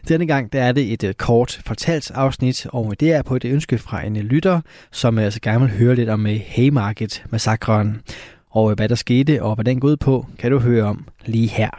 [0.08, 3.78] Denne gang der er det et kort fortalt afsnit, og det er på et ønske
[3.78, 4.60] fra en lytter,
[4.92, 8.02] som altså gerne vil høre lidt om øh, Haymarket-massakren.
[8.50, 11.08] Og øh, hvad der skete og hvad den går ud på, kan du høre om
[11.26, 11.70] lige her.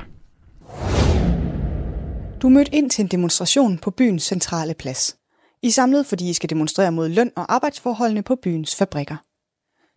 [2.41, 5.15] Du mødte ind til en demonstration på byens centrale plads.
[5.61, 9.15] I samlet, fordi I skal demonstrere mod løn og arbejdsforholdene på byens fabrikker.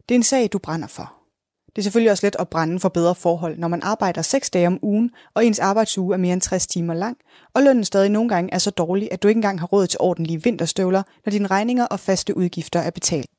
[0.08, 1.15] Det er en sag, du brænder for.
[1.76, 4.66] Det er selvfølgelig også let at brænde for bedre forhold, når man arbejder 6 dage
[4.66, 7.16] om ugen, og ens arbejdsuge er mere end 60 timer lang,
[7.54, 10.00] og lønnen stadig nogle gange er så dårlig, at du ikke engang har råd til
[10.00, 13.30] ordentlige vinterstøvler, når dine regninger og faste udgifter er betalt.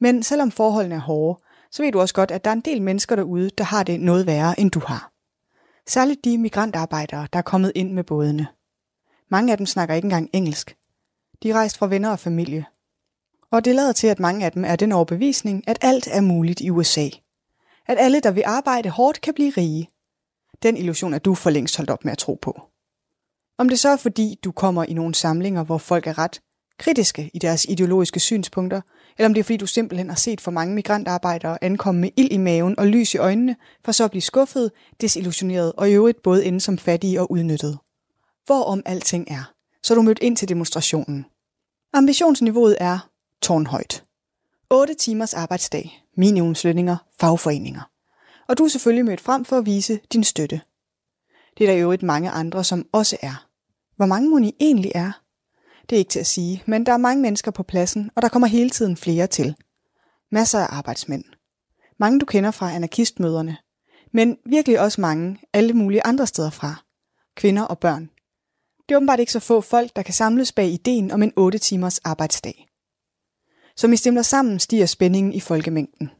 [0.00, 2.82] Men selvom forholdene er hårde, så ved du også godt, at der er en del
[2.82, 5.12] mennesker derude, der har det noget værre, end du har.
[5.86, 8.46] Særligt de migrantarbejdere, der er kommet ind med bådene.
[9.30, 10.76] Mange af dem snakker ikke engang engelsk.
[11.42, 12.64] De er rejst fra venner og familie.
[13.50, 16.60] Og det lader til, at mange af dem er den overbevisning, at alt er muligt
[16.60, 17.08] i USA
[17.88, 19.88] at alle, der vil arbejde hårdt, kan blive rige.
[20.62, 22.60] Den illusion er du for længst holdt op med at tro på.
[23.58, 26.40] Om det så er fordi, du kommer i nogle samlinger, hvor folk er ret
[26.78, 28.80] kritiske i deres ideologiske synspunkter,
[29.18, 32.32] eller om det er fordi, du simpelthen har set for mange migrantarbejdere ankomme med ild
[32.32, 34.70] i maven og lys i øjnene, for så at blive skuffet,
[35.00, 37.78] desillusioneret og i øvrigt både ende som fattige og udnyttet.
[38.46, 41.26] Hvorom alting er, så er du mødt ind til demonstrationen.
[41.92, 43.08] Ambitionsniveauet er
[43.42, 44.04] tårnhøjt.
[44.70, 47.90] 8 timers arbejdsdag, minimumslønninger, fagforeninger.
[48.48, 50.60] Og du er selvfølgelig mødt frem for at vise din støtte.
[51.58, 53.46] Det er der jo et mange andre, som også er.
[53.96, 55.12] Hvor mange moni egentlig er?
[55.90, 58.28] Det er ikke til at sige, men der er mange mennesker på pladsen, og der
[58.28, 59.54] kommer hele tiden flere til.
[60.30, 61.24] Masser af arbejdsmænd.
[61.98, 63.56] Mange du kender fra anarkistmøderne,
[64.12, 66.84] men virkelig også mange alle mulige andre steder fra.
[67.36, 68.10] Kvinder og børn.
[68.88, 71.58] Det er åbenbart ikke så få folk, der kan samles bag ideen om en 8
[71.58, 72.67] timers arbejdsdag.
[73.78, 76.10] Som I stemmer sammen, stiger spændingen i folkemængden.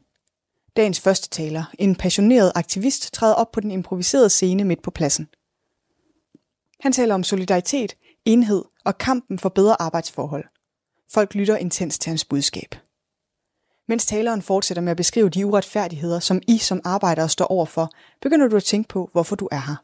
[0.75, 5.27] Dagens første taler, en passioneret aktivist, træder op på den improviserede scene midt på pladsen.
[6.79, 7.95] Han taler om solidaritet,
[8.25, 10.45] enhed og kampen for bedre arbejdsforhold.
[11.11, 12.75] Folk lytter intens til hans budskab.
[13.87, 17.89] Mens taleren fortsætter med at beskrive de uretfærdigheder, som I som arbejdere står overfor,
[18.21, 19.75] begynder du at tænke på, hvorfor du er her.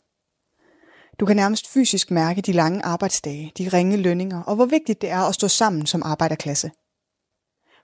[1.20, 5.10] Du kan nærmest fysisk mærke de lange arbejdsdage, de ringe lønninger og hvor vigtigt det
[5.10, 6.72] er at stå sammen som arbejderklasse–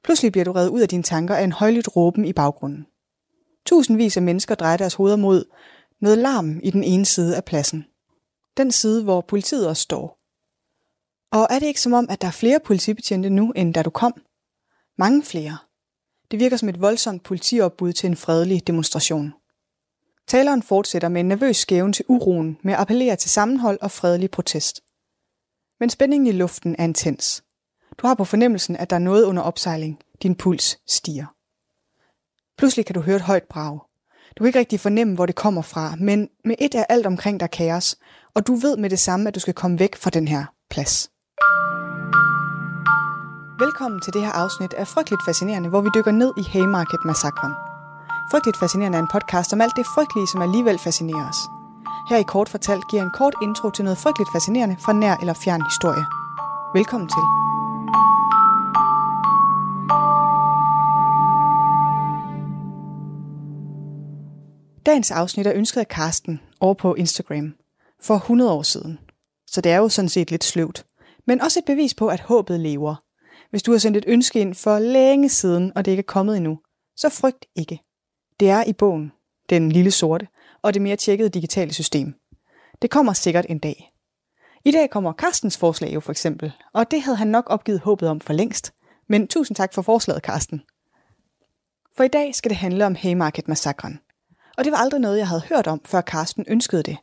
[0.04, 2.86] Pludselig bliver du reddet ud af dine tanker af en højlydt råben i baggrunden.
[3.66, 5.46] Tusindvis af mennesker drejer deres hoveder mod
[6.02, 7.86] noget larm i den ene side af pladsen.
[8.58, 10.18] Den side, hvor politiet også står.
[11.32, 13.90] Og er det ikke som om, at der er flere politibetjente nu, end da du
[13.90, 14.14] kom?
[14.98, 15.58] Mange flere.
[16.32, 19.34] Det virker som et voldsomt politiopbud til en fredelig demonstration.
[20.28, 24.32] Taleren fortsætter med en nervøs skæven til uroen med at appellere til sammenhold og fredelig
[24.32, 24.82] protest.
[25.80, 27.44] Men spændingen i luften er intens.
[27.98, 30.00] Du har på fornemmelsen, at der er noget under opsejling.
[30.24, 31.26] Din puls stiger.
[32.58, 33.80] Pludselig kan du høre et højt brag.
[34.38, 37.40] Du kan ikke rigtig fornemme, hvor det kommer fra, men med et er alt omkring
[37.40, 37.96] dig kaos,
[38.36, 41.12] og du ved med det samme, at du skal komme væk fra den her plads.
[43.64, 47.54] Velkommen til det her afsnit af Frygteligt Fascinerende, hvor vi dykker ned i Haymarket-massakren.
[48.32, 51.40] Frygteligt Fascinerende er en podcast om alt det frygtelige, som alligevel fascinerer os.
[52.10, 55.34] Her i Kort Fortalt giver en kort intro til noget frygteligt fascinerende fra nær eller
[55.34, 56.06] fjern historie.
[56.76, 57.26] Velkommen til.
[64.86, 67.56] Dagens afsnit er ønsket af Karsten over på Instagram
[68.00, 69.00] for 100 år siden.
[69.48, 70.86] Så det er jo sådan set lidt sløvt.
[71.28, 72.96] Men også et bevis på, at håbet lever.
[73.50, 76.38] Hvis du har sendt et ønske ind for længe siden, og det ikke er kommet
[76.38, 76.60] endnu,
[76.96, 77.80] så frygt ikke.
[78.40, 79.12] Det er i bogen,
[79.50, 80.28] den lille sorte,
[80.62, 82.14] og det mere tjekkede digitale system.
[82.82, 83.92] Det kommer sikkert en dag.
[84.66, 88.10] I dag kommer Karstens forslag jo for eksempel, og det havde han nok opgivet håbet
[88.10, 88.74] om for længst.
[89.10, 90.62] Men tusind tak for forslaget, Karsten.
[91.98, 94.00] For i dag skal det handle om Haymarket-massakren–
[94.62, 96.98] og det var aldrig noget, jeg havde hørt om, før Karsten ønskede det.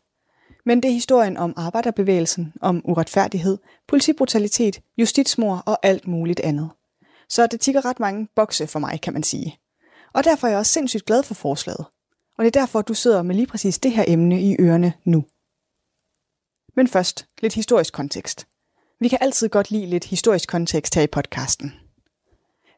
[0.64, 6.70] Men det er historien om arbejderbevægelsen, om uretfærdighed, politibrutalitet, justitsmor og alt muligt andet.
[7.28, 9.58] Så det tigger ret mange bokse for mig, kan man sige.
[10.12, 11.84] Og derfor er jeg også sindssygt glad for forslaget.
[12.36, 15.24] Og det er derfor, du sidder med lige præcis det her emne i ørerne nu.
[16.76, 18.46] Men først lidt historisk kontekst.
[19.00, 21.72] Vi kan altid godt lide lidt historisk kontekst her i podcasten.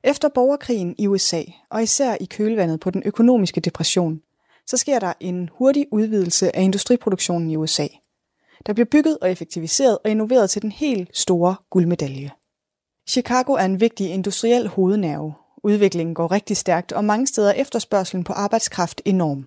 [0.04, 4.22] Efter borgerkrigen i USA, og især i kølvandet på den økonomiske depression,
[4.66, 7.86] så sker der en hurtig udvidelse af industriproduktionen i USA.
[8.66, 12.30] Der bliver bygget og effektiviseret og innoveret til den helt store guldmedalje.
[13.08, 15.34] Chicago er en vigtig industriel hovednerve.
[15.64, 19.46] Udviklingen går rigtig stærkt, og mange steder er efterspørgselen på arbejdskraft enorm.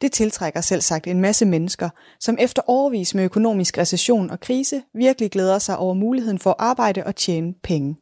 [0.00, 1.88] Det tiltrækker selv sagt en masse mennesker,
[2.20, 6.56] som efter overvis med økonomisk recession og krise virkelig glæder sig over muligheden for at
[6.58, 7.96] arbejde og tjene penge.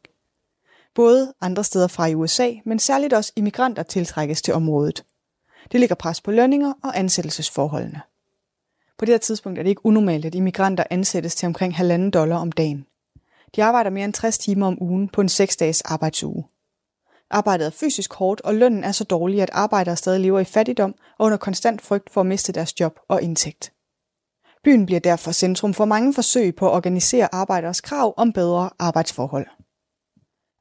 [0.95, 5.03] Både andre steder fra i USA, men særligt også immigranter tiltrækkes til området.
[5.71, 8.01] Det ligger pres på lønninger og ansættelsesforholdene.
[8.97, 12.37] På det her tidspunkt er det ikke unormalt, at immigranter ansættes til omkring 1,5 dollar
[12.37, 12.85] om dagen.
[13.55, 16.45] De arbejder mere end 60 timer om ugen på en 6-dages arbejdsuge.
[17.29, 20.95] Arbejdet er fysisk hårdt, og lønnen er så dårlig, at arbejdere stadig lever i fattigdom
[21.19, 23.73] og under konstant frygt for at miste deres job og indtægt.
[24.63, 29.47] Byen bliver derfor centrum for mange forsøg på at organisere arbejderes krav om bedre arbejdsforhold.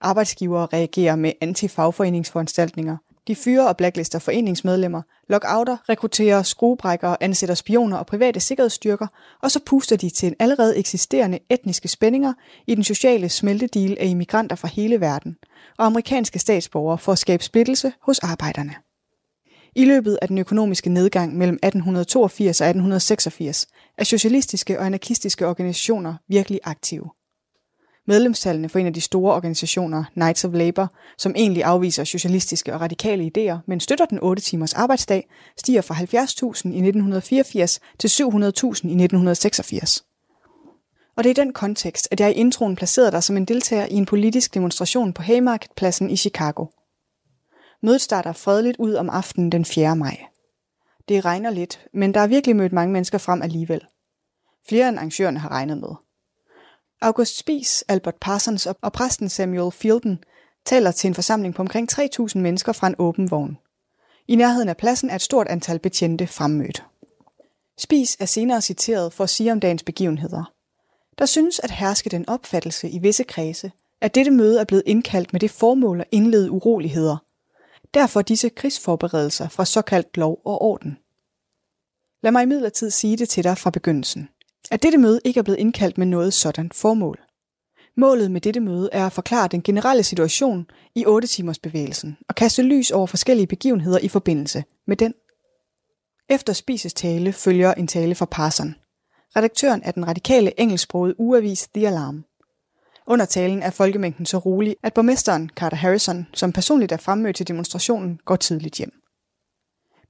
[0.00, 2.96] Arbejdsgivere reagerer med anti-fagforeningsforanstaltninger.
[3.28, 9.06] De fyrer og blacklister foreningsmedlemmer, lockouter, rekrutterer skruebrækkere, ansætter spioner og private sikkerhedsstyrker,
[9.42, 12.32] og så puster de til en allerede eksisterende etniske spændinger
[12.66, 15.36] i den sociale smeltedeal af immigranter fra hele verden
[15.78, 18.74] og amerikanske statsborgere for at skabe splittelse hos arbejderne.
[19.76, 23.66] I løbet af den økonomiske nedgang mellem 1882 og 1886
[23.98, 27.10] er socialistiske og anarkistiske organisationer virkelig aktive.
[28.06, 32.80] Medlemstallene for en af de store organisationer, Knights of Labour, som egentlig afviser socialistiske og
[32.80, 36.02] radikale idéer, men støtter den 8 timers arbejdsdag, stiger fra 70.000
[36.44, 40.04] i 1984 til 700.000 i 1986.
[41.16, 43.86] Og det er i den kontekst, at jeg i introen placerede dig som en deltager
[43.86, 46.66] i en politisk demonstration på Haymarket-pladsen i Chicago.
[47.82, 49.96] Mødet starter fredeligt ud om aftenen den 4.
[49.96, 50.16] maj.
[51.08, 53.80] Det regner lidt, men der er virkelig mødt mange mennesker frem alligevel.
[54.68, 55.94] Flere end arrangørerne har regnet med.
[57.02, 60.18] August Spies, Albert Parsons og præsten Samuel Fielden
[60.64, 63.58] taler til en forsamling på omkring 3.000 mennesker fra en åben vogn.
[64.28, 66.84] I nærheden af pladsen er et stort antal betjente fremmødt.
[67.78, 70.52] Spies er senere citeret for at sige om dagens begivenheder.
[71.18, 75.32] Der synes at herske den opfattelse i visse kredse, at dette møde er blevet indkaldt
[75.32, 77.16] med det formål at indlede uroligheder.
[77.94, 80.98] Derfor disse krigsforberedelser fra såkaldt lov og orden.
[82.22, 84.28] Lad mig imidlertid sige det til dig fra begyndelsen
[84.70, 87.18] at dette møde ikke er blevet indkaldt med noget sådan formål.
[87.96, 92.34] Målet med dette møde er at forklare den generelle situation i 8 timers bevægelsen og
[92.34, 95.14] kaste lys over forskellige begivenheder i forbindelse med den.
[96.28, 98.74] Efter Spises tale følger en tale fra Parson,
[99.36, 102.24] redaktøren af den radikale engelsksprogede ugeavis The Alarm.
[103.06, 107.48] Under talen er folkemængden så rolig, at borgmesteren Carter Harrison, som personligt er fremmødt til
[107.48, 108.92] demonstrationen, går tidligt hjem.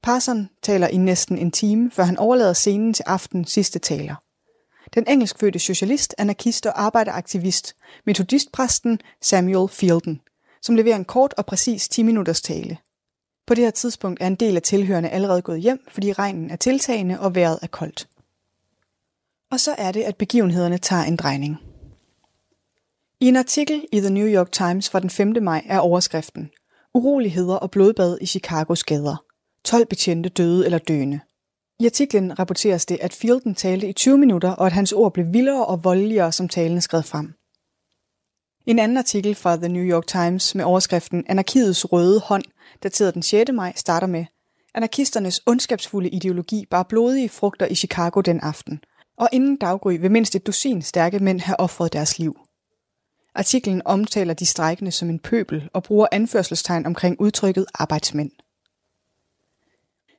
[0.02, 4.14] Parson taler i næsten en time, før han overlader scenen til aftens sidste taler–
[4.94, 7.76] den engelskfødte socialist, anarkist og arbejderaktivist,
[8.06, 10.20] metodistpræsten Samuel Fielden,
[10.62, 12.78] som leverer en kort og præcis 10 minutters tale.
[13.46, 16.56] På det her tidspunkt er en del af tilhørende allerede gået hjem, fordi regnen er
[16.56, 18.08] tiltagende og vejret er koldt.
[19.50, 21.56] Og så er det, at begivenhederne tager en drejning.
[23.20, 25.36] I en artikel i The New York Times fra den 5.
[25.42, 26.50] maj er overskriften
[26.94, 29.24] Uroligheder og blodbad i Chicagos gader.
[29.64, 31.20] 12 betjente døde eller døende.
[31.82, 35.32] I artiklen rapporteres det, at Fielden talte i 20 minutter, og at hans ord blev
[35.32, 37.34] vildere og voldeligere, som talen skred frem.
[38.66, 42.42] En anden artikel fra The New York Times med overskriften Anarkiets røde hånd,
[42.82, 43.52] dateret den 6.
[43.52, 44.24] maj, starter med
[44.74, 48.80] Anarkisternes ondskabsfulde ideologi bar blodige frugter i Chicago den aften,
[49.18, 52.38] og inden daggry vil mindst et dusin stærke mænd have offret deres liv.
[53.34, 58.30] Artiklen omtaler de strækkende som en pøbel og bruger anførselstegn omkring udtrykket arbejdsmænd.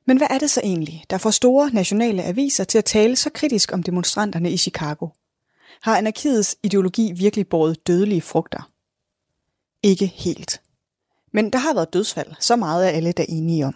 [0.05, 3.29] Men hvad er det så egentlig, der får store nationale aviser til at tale så
[3.29, 5.07] kritisk om demonstranterne i Chicago?
[5.81, 8.71] Har anarkiets ideologi virkelig båret dødelige frugter?
[9.83, 10.61] Ikke helt.
[11.31, 13.75] Men der har været dødsfald, så meget er alle der enige om.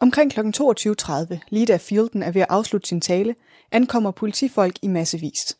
[0.00, 0.40] Omkring kl.
[0.40, 3.34] 22.30, lige da Fielden er ved at afslutte sin tale,
[3.72, 5.56] ankommer politifolk i massevis.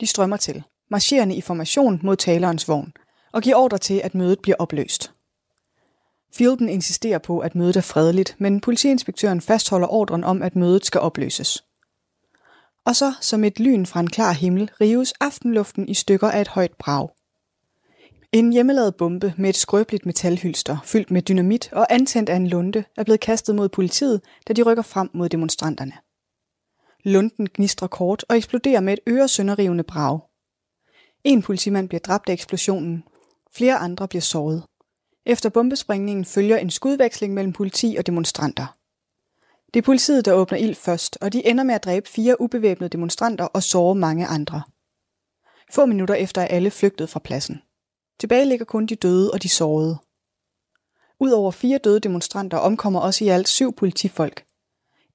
[0.00, 2.92] De strømmer til, marcherende i formation mod talerens vogn,
[3.32, 5.12] og giver ordre til, at mødet bliver opløst.
[6.32, 11.00] Fielden insisterer på, at mødet er fredeligt, men politiinspektøren fastholder ordren om, at mødet skal
[11.00, 11.64] opløses.
[12.84, 16.48] Og så, som et lyn fra en klar himmel, rives aftenluften i stykker af et
[16.48, 17.08] højt brag.
[18.32, 22.84] En hjemmelavet bombe med et skrøbeligt metalhylster, fyldt med dynamit og antændt af en lunde,
[22.96, 25.92] er blevet kastet mod politiet, da de rykker frem mod demonstranterne.
[27.04, 30.20] Lunden gnistrer kort og eksploderer med et øresønderrivende brag.
[31.24, 33.04] En politimand bliver dræbt af eksplosionen.
[33.52, 34.62] Flere andre bliver såret.
[35.28, 38.76] Efter bombesprængningen følger en skudveksling mellem politi og demonstranter.
[39.74, 42.88] Det er politiet, der åbner ild først, og de ender med at dræbe fire ubevæbnede
[42.88, 44.62] demonstranter og såre mange andre.
[45.72, 47.62] Få minutter efter er alle flygtet fra pladsen.
[48.20, 49.98] Tilbage ligger kun de døde og de sårede.
[51.20, 54.44] Udover fire døde demonstranter omkommer også i alt syv politifolk.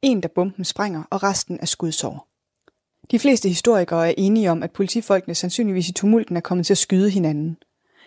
[0.01, 2.28] En, der bomben sprænger, og resten er skudsår.
[3.11, 6.78] De fleste historikere er enige om, at politifolkene sandsynligvis i tumulten er kommet til at
[6.78, 7.57] skyde hinanden.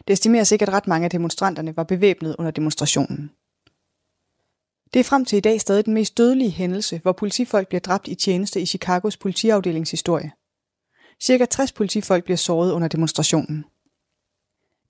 [0.06, 3.30] Det estimeres ikke, at ret mange af demonstranterne var bevæbnet under demonstrationen.
[4.94, 8.08] Det er frem til i dag stadig den mest dødelige hændelse, hvor politifolk bliver dræbt
[8.08, 10.32] i tjeneste i Chicagos politiafdelingshistorie.
[11.22, 13.64] Cirka 60 politifolk bliver såret under demonstrationen.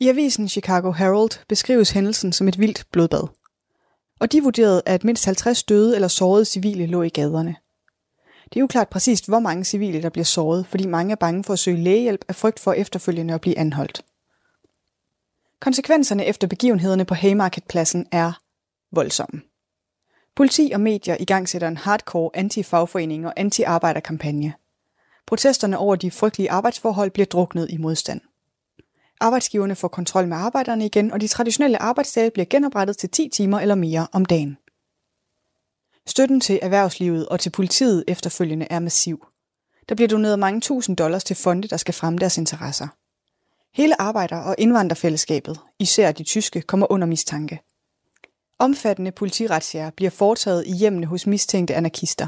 [0.01, 3.29] I avisen Chicago Herald beskrives hændelsen som et vildt blodbad.
[4.21, 7.57] Og de vurderede, at mindst 50 døde eller sårede civile lå i gaderne.
[8.53, 11.53] Det er uklart præcist, hvor mange civile, der bliver såret, fordi mange er bange for
[11.53, 14.05] at søge lægehjælp af frygt for efterfølgende at blive anholdt.
[15.67, 18.33] Konsekvenserne efter begivenhederne på Haymarketpladsen er
[18.93, 19.43] voldsomme.
[20.35, 24.55] Politi og medier igangsætter en hardcore anti-fagforening og anti-arbejderkampagne.
[25.27, 28.21] Protesterne over de frygtelige arbejdsforhold bliver druknet i modstand.
[29.21, 33.61] Arbejdsgiverne får kontrol med arbejderne igen, og de traditionelle arbejdsdage bliver genoprettet til 10 timer
[33.61, 34.59] eller mere om dagen.
[36.07, 39.27] Støtten til erhvervslivet og til politiet efterfølgende er massiv.
[39.89, 42.89] Der bliver doneret mange tusind dollars til fonde, der skal fremme deres interesser.
[43.77, 47.61] Hele arbejder- og indvandrerfællesskabet, især de tyske, kommer under mistanke.
[48.59, 52.27] Omfattende politiretsjager bliver foretaget i hjemmene hos mistænkte anarkister.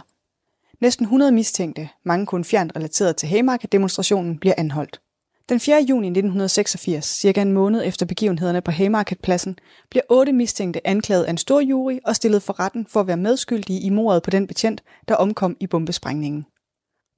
[0.81, 5.01] Næsten 100 mistænkte, mange kun fjernt relateret til Haymarket-demonstrationen, bliver anholdt.
[5.49, 5.87] Den 4.
[5.89, 9.59] juni 1986, cirka en måned efter begivenhederne på Haymarketpladsen,
[9.91, 13.17] bliver otte mistænkte anklaget af en stor jury og stillet for retten for at være
[13.17, 16.47] medskyldige i mordet på den betjent, der omkom i bombesprængningen.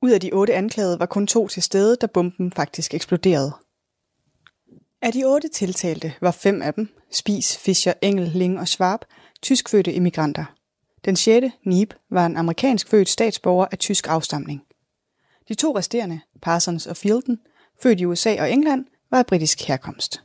[0.02, 3.52] Ud af de otte anklagede var kun to til stede, da bomben faktisk eksploderede.
[5.02, 9.00] Af de otte tiltalte var fem af dem, Spis, Fischer, Engel, Ling og Schwab,
[9.42, 10.44] tyskfødte immigranter.
[11.04, 14.62] Den sjette, Nieb, var en amerikansk født statsborger af tysk afstamning.
[15.48, 17.38] De to resterende, Parsons og Fielden,
[17.82, 20.22] født i USA og England, var af britisk herkomst.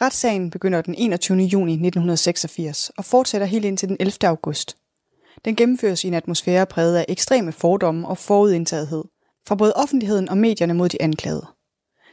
[0.00, 1.38] Retssagen begynder den 21.
[1.38, 4.12] juni 1986 og fortsætter helt indtil den 11.
[4.22, 4.76] august.
[5.44, 9.04] Den gennemføres i en atmosfære præget af ekstreme fordomme og forudindtagethed
[9.46, 11.46] fra både offentligheden og medierne mod de anklagede.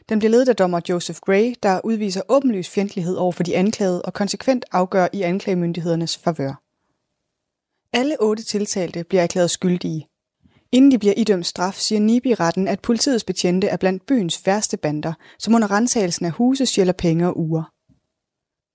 [0.08, 4.02] Den bliver ledet af dommer Joseph Gray, der udviser åbenlys fjendtlighed over for de anklagede
[4.02, 6.62] og konsekvent afgør i anklagemyndighedernes favør.
[7.92, 10.08] Alle otte tiltalte bliver erklæret skyldige.
[10.72, 14.76] Inden de bliver idømt straf, siger Nibi retten, at politiets betjente er blandt byens værste
[14.76, 17.62] bander, som under rensagelsen af huse sjæler penge og uger.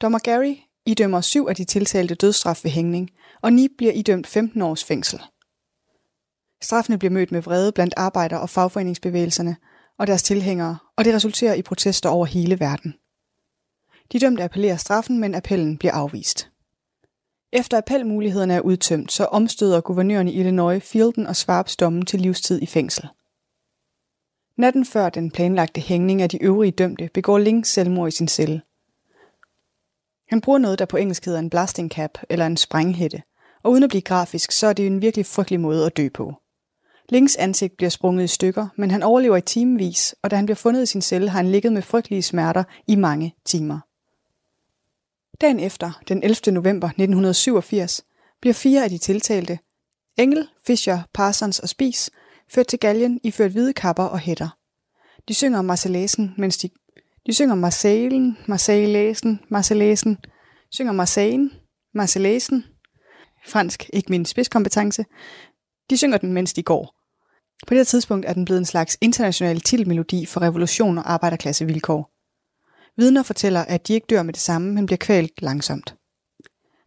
[0.01, 0.55] Dommer Gary
[0.85, 3.09] idømmer syv af de tiltalte dødsstraf ved hængning,
[3.41, 5.21] og Nib bliver idømt 15 års fængsel.
[6.61, 9.55] Straffene bliver mødt med vrede blandt arbejder- og fagforeningsbevægelserne,
[9.97, 12.93] og deres tilhængere, og det resulterer i protester over hele verden.
[14.11, 16.51] De dømte appellerer straffen, men appellen bliver afvist.
[17.53, 22.61] Efter appelmulighederne er udtømt, så omstøder guvernøren i Illinois Fielden og Schwabs dommen til livstid
[22.61, 23.07] i fængsel.
[24.57, 28.61] Natten før den planlagte hængning af de øvrige dømte, begår Link selvmord i sin celle.
[30.27, 33.23] Han bruger noget, der på engelsk hedder en blasting cap eller en sprænghætte,
[33.63, 36.33] og uden at blive grafisk, så er det en virkelig frygtelig måde at dø på.
[37.09, 40.55] Links ansigt bliver sprunget i stykker, men han overlever i timevis, og da han bliver
[40.55, 43.79] fundet i sin celle, har han ligget med frygtelige smerter i mange timer.
[45.41, 46.53] Dagen efter, den 11.
[46.53, 48.05] november 1987,
[48.41, 49.59] bliver fire af de tiltalte,
[50.17, 52.09] Engel, Fischer, Parsons og Spis,
[52.51, 54.57] ført til galgen i ført hvide kapper og hætter.
[55.27, 56.69] De synger Marselæsen, mens de,
[57.25, 60.17] de synger Marseillen, Marseillæsen, Marselæsen,
[60.71, 61.51] synger Marseillen,
[61.93, 62.65] Marselæsen,
[63.47, 65.05] fransk, ikke min spidskompetence,
[65.89, 66.95] de synger den, mens de går.
[67.67, 72.11] På det her tidspunkt er den blevet en slags international titelmelodi for revolution og arbejderklassevilkår.
[72.97, 75.95] Vidner fortæller, at de ikke dør med det samme, men bliver kvalt langsomt.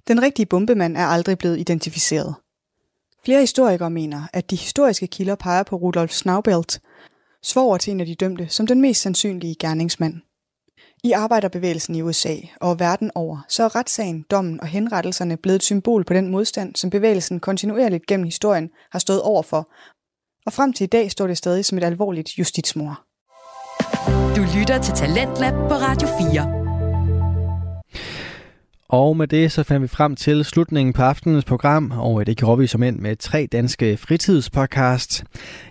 [0.09, 2.35] Den rigtige bombemand er aldrig blevet identificeret.
[3.25, 6.81] Flere historikere mener, at de historiske kilder peger på Rudolf Snaubelt,
[7.43, 10.21] svoger til en af de dømte, som den mest sandsynlige gerningsmand.
[11.05, 15.63] I arbejderbevægelsen i USA og verden over, så er retssagen, dommen og henrettelserne blevet et
[15.63, 19.71] symbol på den modstand, som bevægelsen kontinuerligt gennem historien har stået over for,
[20.47, 23.03] og frem til i dag står det stadig som et alvorligt justitsmord.
[24.37, 26.58] Du lytter til Talentlab på Radio 4.
[28.91, 32.37] Og med det så fandt vi frem til slutningen på aftenens program, og øh, det
[32.37, 35.25] gjorde vi som end med tre danske fritidspodcast.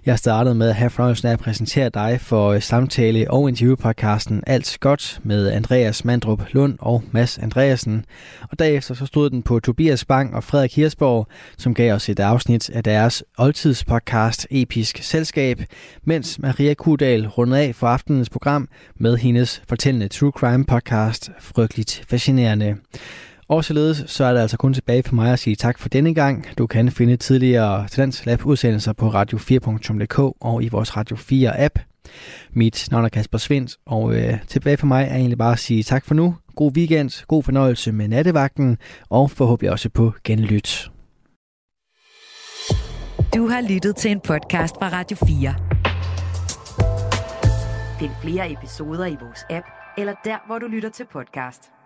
[0.05, 4.43] Jeg startede med at have fornøjelsen af at præsentere dig for øh, samtale- og interviewpodcasten
[4.47, 8.05] Alt Godt med Andreas Mandrup Lund og Mads Andreasen.
[8.51, 12.19] Og derefter så stod den på Tobias Bang og Frederik Hirsborg, som gav os et
[12.19, 15.61] afsnit af deres oldtidspodcast Episk Selskab,
[16.03, 22.03] mens Maria Kudal rundede af for aftenens program med hendes fortællende True Crime podcast Frygteligt
[22.09, 22.75] Fascinerende.
[23.49, 26.13] Og således så er det altså kun tilbage for mig at sige tak for denne
[26.13, 26.47] gang.
[26.57, 31.79] Du kan finde tidligere Talents Lab udsendelser på radio4.dk og i vores Radio 4 app.
[32.51, 35.83] Mit navn er Kasper Svendt, og øh, tilbage for mig er egentlig bare at sige
[35.83, 36.35] tak for nu.
[36.55, 38.77] God weekend, god fornøjelse med nattevagten,
[39.09, 40.91] og forhåbentlig også på genlyt.
[43.35, 45.55] Du har lyttet til en podcast fra Radio 4.
[47.99, 49.65] Find flere episoder i vores app,
[49.97, 51.76] eller der, hvor du lytter til podcast.